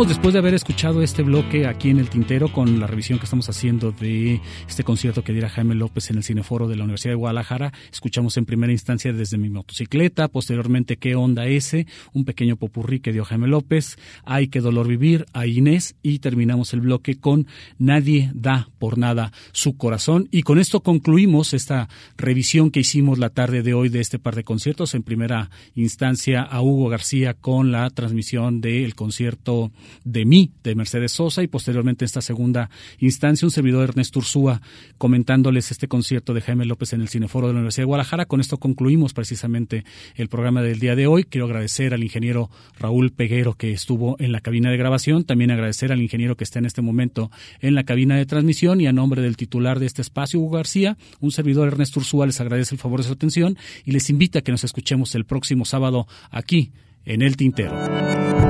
Regresamos 0.01 0.20
después 0.21 0.35
de 0.35 0.41
haber 0.41 0.53
escuchado 0.53 1.03
este 1.03 1.23
bloque 1.23 1.67
aquí 1.67 1.89
en 1.89 1.99
el 1.99 2.11
Tintero 2.11 2.53
con 2.53 2.79
la 2.79 2.87
revisión 2.87 3.19
que 3.19 3.25
estamos 3.25 3.49
haciendo 3.49 3.91
de 3.91 4.43
este 4.69 4.85
concierto 4.85 5.25
que 5.25 5.33
diera 5.33 5.49
Jaime 5.49 5.75
López 5.75 6.11
en 6.11 6.19
el 6.19 6.25
Cineforo 6.25 6.69
de 6.69 6.77
la 6.77 6.85
Universidad 6.85 7.13
de 7.13 7.17
Guadalajara. 7.17 7.73
Escuchamos 7.91 8.37
en 8.37 8.45
primera 8.45 8.71
instancia 8.71 9.15
desde 9.15 9.39
mi 9.39 9.49
motocicleta, 9.49 10.29
posteriormente 10.29 10.99
qué 10.99 11.15
onda 11.15 11.47
ese, 11.47 11.87
un 12.13 12.27
pequeño 12.27 12.57
popurrí 12.57 13.01
que 13.01 13.15
dio 13.15 13.25
Jaime 13.25 13.49
López, 13.49 13.97
Ay, 14.27 14.49
qué 14.49 14.61
dolor 14.61 14.89
vivir, 14.89 15.25
a 15.33 15.47
Inés 15.47 15.97
y 16.03 16.19
terminamos 16.19 16.75
el 16.75 16.83
bloque 16.83 17.19
con 17.19 17.47
Nadie 17.79 18.31
da 18.35 18.69
por 18.79 18.99
nada 18.99 19.33
su 19.53 19.79
corazón. 19.79 20.29
Y 20.31 20.43
con 20.43 20.59
esto 20.59 20.81
concluimos 20.81 21.55
esta 21.55 21.89
revisión 22.19 22.71
que 22.71 22.81
hicimos 22.81 23.19
la 23.19 23.31
tarde 23.31 23.63
de 23.63 23.73
hoy 23.73 23.89
de 23.89 24.01
este 24.01 24.19
par 24.19 24.35
de 24.35 24.45
conciertos. 24.45 24.95
En 24.95 25.03
primera 25.03 25.49
instancia 25.75 26.43
a 26.43 26.61
Hugo 26.61 26.91
García 26.91 27.33
con 27.33 27.73
la 27.73 27.89
transmisión 27.89 28.61
del 28.61 28.95
concierto 28.95 29.73
de 30.11 30.20
mí, 30.25 30.53
de 30.63 30.75
Mercedes 30.75 31.13
Sosa, 31.13 31.43
y 31.43 31.47
posteriormente 31.47 32.05
esta 32.05 32.21
segunda 32.21 32.71
instancia, 32.99 33.47
un 33.47 33.51
servidor 33.51 33.89
Ernesto 33.89 34.19
Ursúa 34.19 34.61
comentándoles 34.99 35.71
este 35.71 35.89
concierto 35.89 36.35
de 36.35 36.41
Jaime 36.41 36.65
López 36.65 36.93
en 36.93 37.01
el 37.01 37.09
Cineforo 37.09 37.47
de 37.47 37.53
la 37.55 37.59
Universidad 37.59 37.83
de 37.83 37.87
Guadalajara. 37.87 38.27
Con 38.27 38.41
esto 38.41 38.59
concluimos 38.59 39.15
precisamente 39.15 39.85
el 40.15 40.29
programa 40.29 40.63
del 40.63 40.79
día 40.79 40.97
de 40.97 41.07
hoy. 41.07 41.25
Quiero 41.25 41.47
agradecer 41.47 41.95
al 41.95 42.03
ingeniero 42.03 42.51
Raúl 42.79 43.13
Peguero 43.13 43.55
que 43.55 43.73
estuvo 43.73 44.17
en 44.19 44.33
la 44.33 44.41
cabina 44.41 44.71
de 44.71 44.77
grabación, 44.77 45.25
también 45.25 45.51
agradecer 45.51 45.93
al 45.93 46.03
ingeniero 46.03 46.37
que 46.37 46.45
está 46.45 46.59
en 46.59 46.67
este 46.67 46.83
momento 46.83 47.31
en 47.61 47.75
la 47.75 47.85
cabina 47.85 48.17
de 48.17 48.27
transmisión 48.27 48.81
y 48.81 48.87
a 48.87 48.93
nombre 48.93 49.23
del 49.23 49.37
titular 49.37 49.79
de 49.79 49.87
este 49.87 50.03
espacio, 50.03 50.41
Hugo 50.41 50.57
García, 50.57 50.97
un 51.21 51.31
servidor 51.31 51.69
Ernesto 51.69 52.01
Ursúa 52.01 52.27
les 52.27 52.41
agradece 52.41 52.75
el 52.75 52.81
favor 52.81 53.01
de 53.01 53.07
su 53.07 53.13
atención 53.13 53.57
y 53.85 53.93
les 53.93 54.11
invita 54.11 54.41
a 54.41 54.43
que 54.43 54.53
nos 54.53 54.65
escuchemos 54.65 55.15
el 55.15 55.25
próximo 55.25 55.65
sábado 55.65 56.07
aquí 56.31 56.73
en 57.05 57.23
El 57.23 57.37
Tintero. 57.37 58.50